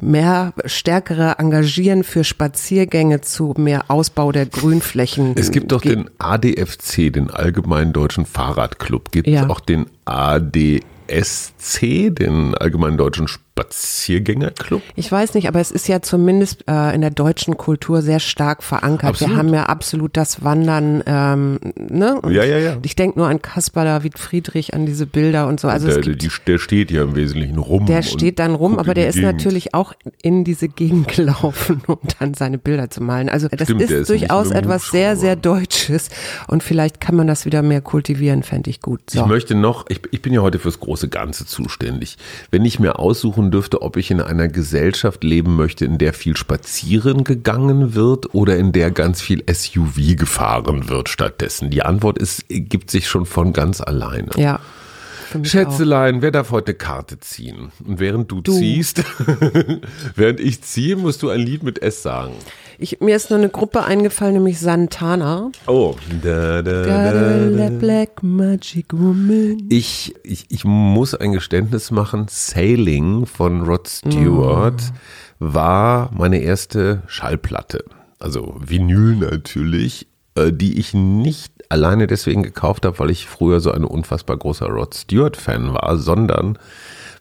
mehr 0.00 0.52
stärkere 0.66 1.38
Engagieren 1.38 2.04
für 2.04 2.24
Spaziergänge 2.24 3.22
zu 3.22 3.54
mehr 3.56 3.90
Ausbau 3.90 4.32
der 4.32 4.46
Grünflächen. 4.46 5.34
Es 5.36 5.50
gibt 5.50 5.72
doch 5.72 5.80
den 5.80 6.10
ADFC, 6.18 7.12
den 7.12 7.30
Allgemeinen 7.30 7.92
Deutschen 7.92 8.26
Fahrradclub. 8.26 9.10
Gibt 9.10 9.28
es 9.28 9.34
ja. 9.34 9.48
auch 9.48 9.60
den 9.60 9.86
ADSC, 10.04 12.10
den 12.10 12.54
Allgemeinen 12.54 12.98
Deutschen 12.98 13.28
Spaziergängerclub? 13.56 14.82
Ich 14.96 15.10
weiß 15.10 15.32
nicht, 15.32 15.48
aber 15.48 15.60
es 15.60 15.70
ist 15.70 15.88
ja 15.88 16.02
zumindest 16.02 16.64
äh, 16.68 16.94
in 16.94 17.00
der 17.00 17.10
deutschen 17.10 17.56
Kultur 17.56 18.02
sehr 18.02 18.20
stark 18.20 18.62
verankert. 18.62 19.10
Absolut. 19.10 19.32
Wir 19.32 19.38
haben 19.38 19.54
ja 19.54 19.64
absolut 19.64 20.16
das 20.16 20.44
Wandern. 20.44 21.02
Ähm, 21.06 21.58
ne? 21.78 22.20
ja, 22.28 22.44
ja, 22.44 22.58
ja. 22.58 22.76
Ich 22.82 22.96
denke 22.96 23.18
nur 23.18 23.28
an 23.28 23.40
Kaspar 23.40 23.86
David 23.86 24.18
Friedrich, 24.18 24.74
an 24.74 24.84
diese 24.84 25.06
Bilder 25.06 25.48
und 25.48 25.58
so. 25.58 25.68
Also 25.68 25.88
der, 25.88 26.00
die, 26.00 26.30
der 26.46 26.58
steht 26.58 26.90
ja 26.90 27.02
im 27.02 27.16
Wesentlichen 27.16 27.56
rum. 27.56 27.86
Der 27.86 28.02
steht 28.02 28.38
dann 28.40 28.54
rum, 28.54 28.78
aber 28.78 28.92
der 28.92 29.08
ist 29.08 29.14
Gegend. 29.14 29.32
natürlich 29.32 29.74
auch 29.74 29.94
in 30.20 30.44
diese 30.44 30.68
Gegend 30.68 31.08
gelaufen, 31.16 31.82
um 31.86 31.98
dann 32.18 32.34
seine 32.34 32.58
Bilder 32.58 32.90
zu 32.90 33.02
malen. 33.02 33.30
Also 33.30 33.48
das 33.48 33.68
Stimmt, 33.68 33.80
ist, 33.80 33.90
ist 33.90 34.10
durchaus 34.10 34.50
etwas 34.50 34.90
sehr, 34.90 35.16
sehr 35.16 35.34
Deutsches 35.34 36.10
und 36.46 36.62
vielleicht 36.62 37.00
kann 37.00 37.16
man 37.16 37.26
das 37.26 37.46
wieder 37.46 37.62
mehr 37.62 37.80
kultivieren, 37.80 38.42
fände 38.42 38.68
ich 38.68 38.82
gut. 38.82 39.00
So. 39.08 39.20
Ich 39.20 39.26
möchte 39.26 39.54
noch, 39.54 39.86
ich, 39.88 40.00
ich 40.10 40.20
bin 40.20 40.34
ja 40.34 40.42
heute 40.42 40.58
fürs 40.58 40.78
große 40.78 41.08
Ganze 41.08 41.46
zuständig. 41.46 42.18
Wenn 42.50 42.64
ich 42.64 42.78
mir 42.78 42.98
aussuchen 42.98 43.45
aussuchen 43.46 43.50
dürfte, 43.50 43.82
ob 43.82 43.96
ich 43.96 44.10
in 44.10 44.20
einer 44.20 44.48
Gesellschaft 44.48 45.24
leben 45.24 45.56
möchte, 45.56 45.84
in 45.84 45.98
der 45.98 46.12
viel 46.12 46.36
spazieren 46.36 47.24
gegangen 47.24 47.94
wird 47.94 48.34
oder 48.34 48.56
in 48.56 48.72
der 48.72 48.90
ganz 48.90 49.20
viel 49.20 49.42
SUV 49.50 50.16
gefahren 50.16 50.88
wird 50.88 51.08
stattdessen. 51.08 51.70
Die 51.70 51.82
Antwort 51.82 52.18
ist, 52.18 52.44
gibt 52.48 52.90
sich 52.90 53.08
schon 53.08 53.26
von 53.26 53.52
ganz 53.52 53.80
alleine. 53.80 54.30
Ja. 54.36 54.60
Schätzelein, 55.42 56.22
wer 56.22 56.30
darf 56.30 56.50
heute 56.52 56.72
Karte 56.72 57.18
ziehen? 57.18 57.72
Und 57.84 57.98
während 57.98 58.30
du, 58.30 58.40
du. 58.40 58.52
ziehst, 58.52 59.02
während 60.14 60.40
ich 60.40 60.62
ziehe, 60.62 60.96
musst 60.96 61.22
du 61.22 61.30
ein 61.30 61.40
Lied 61.40 61.62
mit 61.62 61.82
S 61.82 62.02
sagen. 62.02 62.34
Ich, 62.78 63.00
mir 63.00 63.16
ist 63.16 63.30
nur 63.30 63.38
eine 63.38 63.48
Gruppe 63.48 63.84
eingefallen, 63.84 64.34
nämlich 64.34 64.60
Santana. 64.60 65.50
Oh. 65.66 65.94
Da, 66.22 66.62
da, 66.62 66.82
da, 66.82 67.70
Black 67.70 68.22
Magic 68.22 68.92
Woman. 68.92 69.66
Ich, 69.70 70.14
ich, 70.22 70.46
ich 70.50 70.64
muss 70.64 71.14
ein 71.14 71.32
Geständnis 71.32 71.90
machen. 71.90 72.26
Sailing 72.28 73.26
von 73.26 73.62
Rod 73.62 73.88
Stewart 73.88 74.80
mm. 74.80 75.44
war 75.54 76.10
meine 76.12 76.38
erste 76.38 77.02
Schallplatte. 77.06 77.84
Also 78.18 78.56
Vinyl 78.58 79.16
natürlich, 79.16 80.06
äh, 80.34 80.52
die 80.52 80.78
ich 80.78 80.92
nicht 80.92 81.52
alleine 81.68 82.06
deswegen 82.06 82.42
gekauft 82.42 82.84
habe, 82.84 82.98
weil 82.98 83.10
ich 83.10 83.26
früher 83.26 83.60
so 83.60 83.72
ein 83.72 83.84
unfassbar 83.84 84.36
großer 84.36 84.66
Rod 84.66 84.94
Stewart-Fan 84.94 85.72
war, 85.72 85.96
sondern 85.96 86.58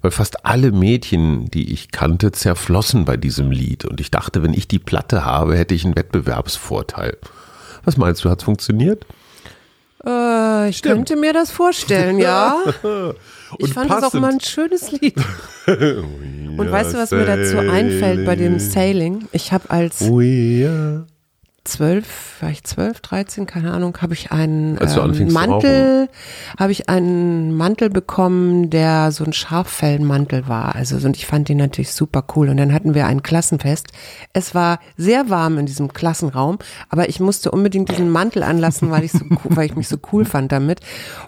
weil 0.06 0.12
fast 0.12 0.46
alle 0.46 0.72
Mädchen, 0.72 1.50
die 1.50 1.74
ich 1.74 1.90
kannte, 1.90 2.32
zerflossen 2.32 3.06
bei 3.06 3.18
diesem 3.18 3.50
Lied. 3.50 3.86
Und 3.86 4.00
ich 4.00 4.12
dachte, 4.12 4.44
wenn 4.44 4.54
ich 4.54 4.68
die 4.68 4.78
Platte 4.78 5.26
habe, 5.26 5.58
hätte 5.58 5.74
ich 5.74 5.84
einen 5.84 5.96
Wettbewerbsvorteil. 5.96 7.18
Was 7.86 7.98
meinst 7.98 8.24
du, 8.24 8.30
hat 8.30 8.38
es 8.38 8.44
funktioniert? 8.44 9.04
Äh, 10.06 10.70
ich 10.70 10.78
Stimmt. 10.78 10.94
könnte 10.94 11.16
mir 11.16 11.34
das 11.34 11.50
vorstellen, 11.50 12.20
ja. 12.20 12.56
ich 13.58 13.74
fand 13.74 13.90
es 13.90 14.04
auch 14.04 14.14
mal 14.14 14.34
ein 14.34 14.42
schönes 14.42 14.92
Lied. 14.92 15.16
Und 15.66 16.72
weißt 16.72 16.94
du, 16.94 16.98
was 17.00 17.10
mir 17.10 17.26
dazu 17.26 17.58
einfällt 17.58 18.28
bei 18.28 18.36
dem 18.36 18.60
Sailing? 18.60 19.28
Ich 19.32 19.52
habe 19.52 19.72
als 19.72 20.02
zwölf, 21.66 22.42
war 22.42 22.50
ich 22.50 22.64
zwölf, 22.64 23.02
dreizehn, 23.02 23.46
keine 23.46 23.74
Ahnung, 23.74 23.98
habe 24.02 24.14
ich 24.14 24.32
einen 24.32 24.78
ähm, 24.80 25.34
Mantel, 25.34 26.10
habe 26.58 26.72
ich 26.72 26.90
einen 26.90 27.56
Mantel 27.56 27.90
bekommen, 27.90 28.70
der 28.70 29.12
so 29.12 29.24
ein 29.24 29.34
Schaffellenmantel 29.34 30.48
war. 30.48 30.76
Also 30.76 30.96
und 31.06 31.18
ich 31.18 31.26
fand 31.26 31.50
den 31.50 31.58
natürlich 31.58 31.92
super 31.92 32.24
cool. 32.36 32.50
Und 32.50 32.58
dann 32.58 32.74
hatten 32.74 32.94
wir 32.94 33.08
ein 33.08 33.24
Klassenfest. 33.24 33.88
Es 34.34 34.56
war 34.56 34.80
sehr 34.98 35.30
warm 35.30 35.58
in 35.58 35.66
diesem 35.66 35.92
Klassenraum, 35.94 36.60
aber 36.90 37.10
ich 37.10 37.20
musste 37.20 37.52
unbedingt 37.52 37.90
diesen 37.90 38.10
Mantel 38.10 38.44
anlassen, 38.44 38.92
weil 38.92 39.04
ich 39.04 39.12
so 39.12 39.26
weil 39.44 39.66
ich 39.66 39.76
mich 39.76 39.88
so 39.88 39.98
cool 40.12 40.26
fand 40.26 40.52
damit. 40.52 40.80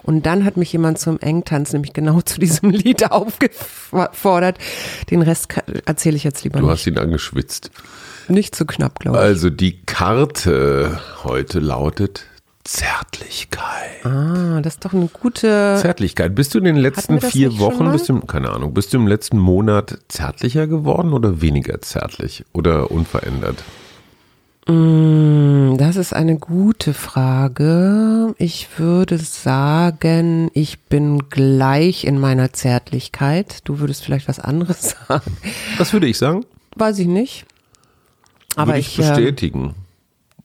Und 0.02 0.26
dann 0.26 0.44
hat 0.44 0.56
mich 0.56 0.72
jemand 0.72 0.98
zum 0.98 1.18
Engtanz 1.20 1.72
nämlich 1.72 1.92
genau 1.92 2.20
zu 2.20 2.40
diesem 2.40 2.70
Lied 2.70 3.10
aufgefordert. 3.10 4.58
Den 5.10 5.22
Rest 5.22 5.48
erzähle 5.84 6.16
ich 6.16 6.24
jetzt 6.24 6.44
lieber 6.44 6.60
du 6.60 6.66
nicht. 6.66 6.70
Du 6.70 6.78
hast 6.78 6.86
ihn 6.86 6.98
angeschwitzt. 6.98 7.70
Nicht 8.28 8.54
zu 8.54 8.66
knapp, 8.66 8.98
glaube 9.00 9.16
ich. 9.16 9.22
Also 9.22 9.50
die 9.50 9.80
Karte 9.82 11.00
heute 11.24 11.60
lautet 11.60 12.24
Zärtlichkeit. 12.64 14.04
Ah, 14.04 14.60
das 14.60 14.74
ist 14.74 14.84
doch 14.84 14.92
eine 14.92 15.08
gute 15.08 15.78
Zärtlichkeit. 15.80 16.34
Bist 16.34 16.54
du 16.54 16.58
in 16.58 16.64
den 16.64 16.76
letzten 16.76 17.20
vier 17.20 17.58
Wochen, 17.58 17.90
bist 17.90 18.10
du, 18.10 18.20
keine 18.20 18.50
Ahnung, 18.50 18.74
bist 18.74 18.92
du 18.92 18.98
im 18.98 19.06
letzten 19.06 19.38
Monat 19.38 19.98
zärtlicher 20.08 20.66
geworden 20.66 21.14
oder 21.14 21.40
weniger 21.40 21.80
zärtlich 21.80 22.44
oder 22.52 22.90
unverändert? 22.90 23.64
Mm, 24.66 25.78
das 25.78 25.96
ist 25.96 26.12
eine 26.12 26.36
gute 26.36 26.92
Frage. 26.92 28.34
Ich 28.36 28.68
würde 28.76 29.16
sagen, 29.16 30.50
ich 30.52 30.78
bin 30.80 31.30
gleich 31.30 32.04
in 32.04 32.18
meiner 32.18 32.52
Zärtlichkeit. 32.52 33.60
Du 33.64 33.80
würdest 33.80 34.04
vielleicht 34.04 34.28
was 34.28 34.40
anderes 34.40 34.94
sagen. 35.08 35.38
Was 35.78 35.94
würde 35.94 36.06
ich 36.06 36.18
sagen? 36.18 36.44
Weiß 36.76 36.98
ich 36.98 37.08
nicht. 37.08 37.46
Aber 38.58 38.72
Würde 38.72 38.80
ich, 38.80 38.98
ich 38.98 39.04
ähm, 39.04 39.14
bestätigen. 39.14 39.74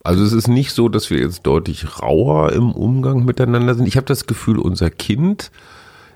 Also 0.03 0.23
es 0.23 0.33
ist 0.33 0.47
nicht 0.47 0.71
so, 0.71 0.89
dass 0.89 1.09
wir 1.09 1.19
jetzt 1.19 1.43
deutlich 1.43 2.01
rauer 2.01 2.51
im 2.51 2.71
Umgang 2.71 3.23
miteinander 3.23 3.73
sind. 3.73 3.87
Ich 3.87 3.95
habe 3.95 4.05
das 4.05 4.27
Gefühl, 4.27 4.59
unser 4.59 4.89
Kind 4.89 5.49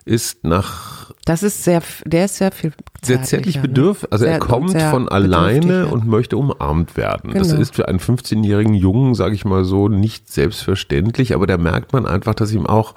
ist 0.04 0.44
nach. 0.44 1.12
Das 1.26 1.42
ist 1.42 1.64
sehr, 1.64 1.82
der 2.06 2.26
ist 2.26 2.38
sehr 2.38 2.52
viel. 2.52 2.74
Sehr 3.02 3.24
zärtlich 3.24 3.56
ne? 3.56 3.62
bedürftig. 3.64 4.12
Also 4.12 4.26
sehr, 4.26 4.34
er 4.34 4.40
kommt 4.40 4.82
von 4.82 5.08
alleine 5.08 5.88
und 5.88 6.06
möchte 6.06 6.38
umarmt 6.38 6.98
werden. 6.98 7.32
Genau. 7.32 7.44
Das 7.44 7.52
ist 7.52 7.76
für 7.76 7.88
einen 7.88 8.00
15-jährigen 8.00 8.74
Jungen, 8.74 9.16
sage 9.16 9.36
ich 9.36 9.46
mal 9.46 9.64
so, 9.64 9.88
nicht 9.88 10.32
selbstverständlich. 10.32 11.34
Aber 11.34 11.48
da 11.48 11.58
merkt 11.58 11.94
man 11.94 12.06
einfach, 12.06 12.36
dass 12.36 12.52
ihm 12.52 12.66
auch 12.66 12.94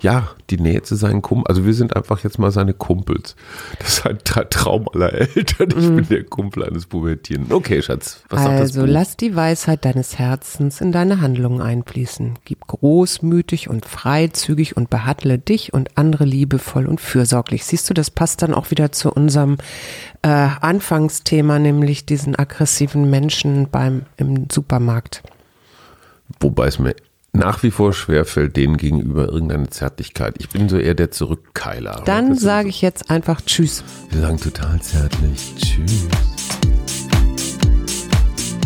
ja, 0.00 0.30
die 0.48 0.58
Nähe 0.58 0.82
zu 0.82 0.96
seinen 0.96 1.22
Kumpels. 1.22 1.48
Also 1.48 1.66
wir 1.66 1.74
sind 1.74 1.94
einfach 1.94 2.24
jetzt 2.24 2.38
mal 2.38 2.50
seine 2.50 2.72
Kumpels. 2.72 3.36
Das 3.78 3.98
ist 3.98 4.06
ein 4.06 4.18
Traum 4.24 4.88
aller 4.92 5.12
Eltern. 5.12 5.68
Ich 5.70 5.88
mhm. 5.88 5.96
bin 5.96 6.08
der 6.08 6.24
Kumpel 6.24 6.64
eines 6.64 6.86
Pubertierenden. 6.86 7.52
Okay, 7.52 7.82
Schatz, 7.82 8.22
was 8.28 8.40
also, 8.40 8.50
sagt 8.50 8.60
das 8.60 8.76
Also 8.76 8.86
lass 8.86 9.16
die 9.16 9.36
Weisheit 9.36 9.84
deines 9.84 10.18
Herzens 10.18 10.80
in 10.80 10.92
deine 10.92 11.20
Handlungen 11.20 11.60
einfließen. 11.60 12.38
Gib 12.44 12.66
großmütig 12.66 13.68
und 13.68 13.84
freizügig 13.84 14.76
und 14.76 14.90
behandle 14.90 15.38
dich 15.38 15.74
und 15.74 15.98
andere 15.98 16.24
liebevoll 16.24 16.86
und 16.86 17.00
fürsorglich. 17.00 17.64
Siehst 17.64 17.88
du, 17.90 17.94
das 17.94 18.10
passt 18.10 18.42
dann 18.42 18.54
auch 18.54 18.70
wieder 18.70 18.92
zu 18.92 19.12
unserem 19.12 19.58
äh, 20.22 20.28
Anfangsthema, 20.28 21.58
nämlich 21.58 22.06
diesen 22.06 22.36
aggressiven 22.36 23.10
Menschen 23.10 23.68
beim 23.70 24.06
im 24.16 24.46
Supermarkt. 24.50 25.22
Wobei 26.40 26.68
es 26.68 26.78
mir 26.78 26.94
nach 27.32 27.62
wie 27.62 27.70
vor 27.70 27.92
schwerfällt, 27.92 28.56
denen 28.56 28.76
gegenüber 28.76 29.28
irgendeine 29.28 29.68
Zärtlichkeit. 29.70 30.34
Ich 30.38 30.48
bin 30.48 30.68
so 30.68 30.78
eher 30.78 30.94
der 30.94 31.10
Zurückkeiler. 31.10 32.02
Dann 32.04 32.36
sage 32.36 32.68
ich 32.68 32.82
jetzt 32.82 33.10
einfach 33.10 33.40
Tschüss. 33.40 33.84
Wir 34.10 34.22
sagen 34.22 34.38
total 34.38 34.80
zärtlich 34.80 35.54
Tschüss. 35.58 36.08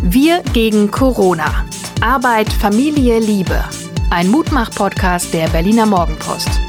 Wir 0.03 0.43
gegen 0.53 0.91
Corona. 0.91 1.65
Arbeit, 2.01 2.53
Familie, 2.53 3.19
Liebe. 3.19 3.65
Ein 4.11 4.31
Mutmach-Podcast 4.31 5.33
der 5.33 5.49
Berliner 5.49 5.87
Morgenpost. 5.87 6.64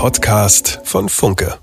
Podcast 0.00 0.80
von 0.82 1.10
Funke. 1.10 1.58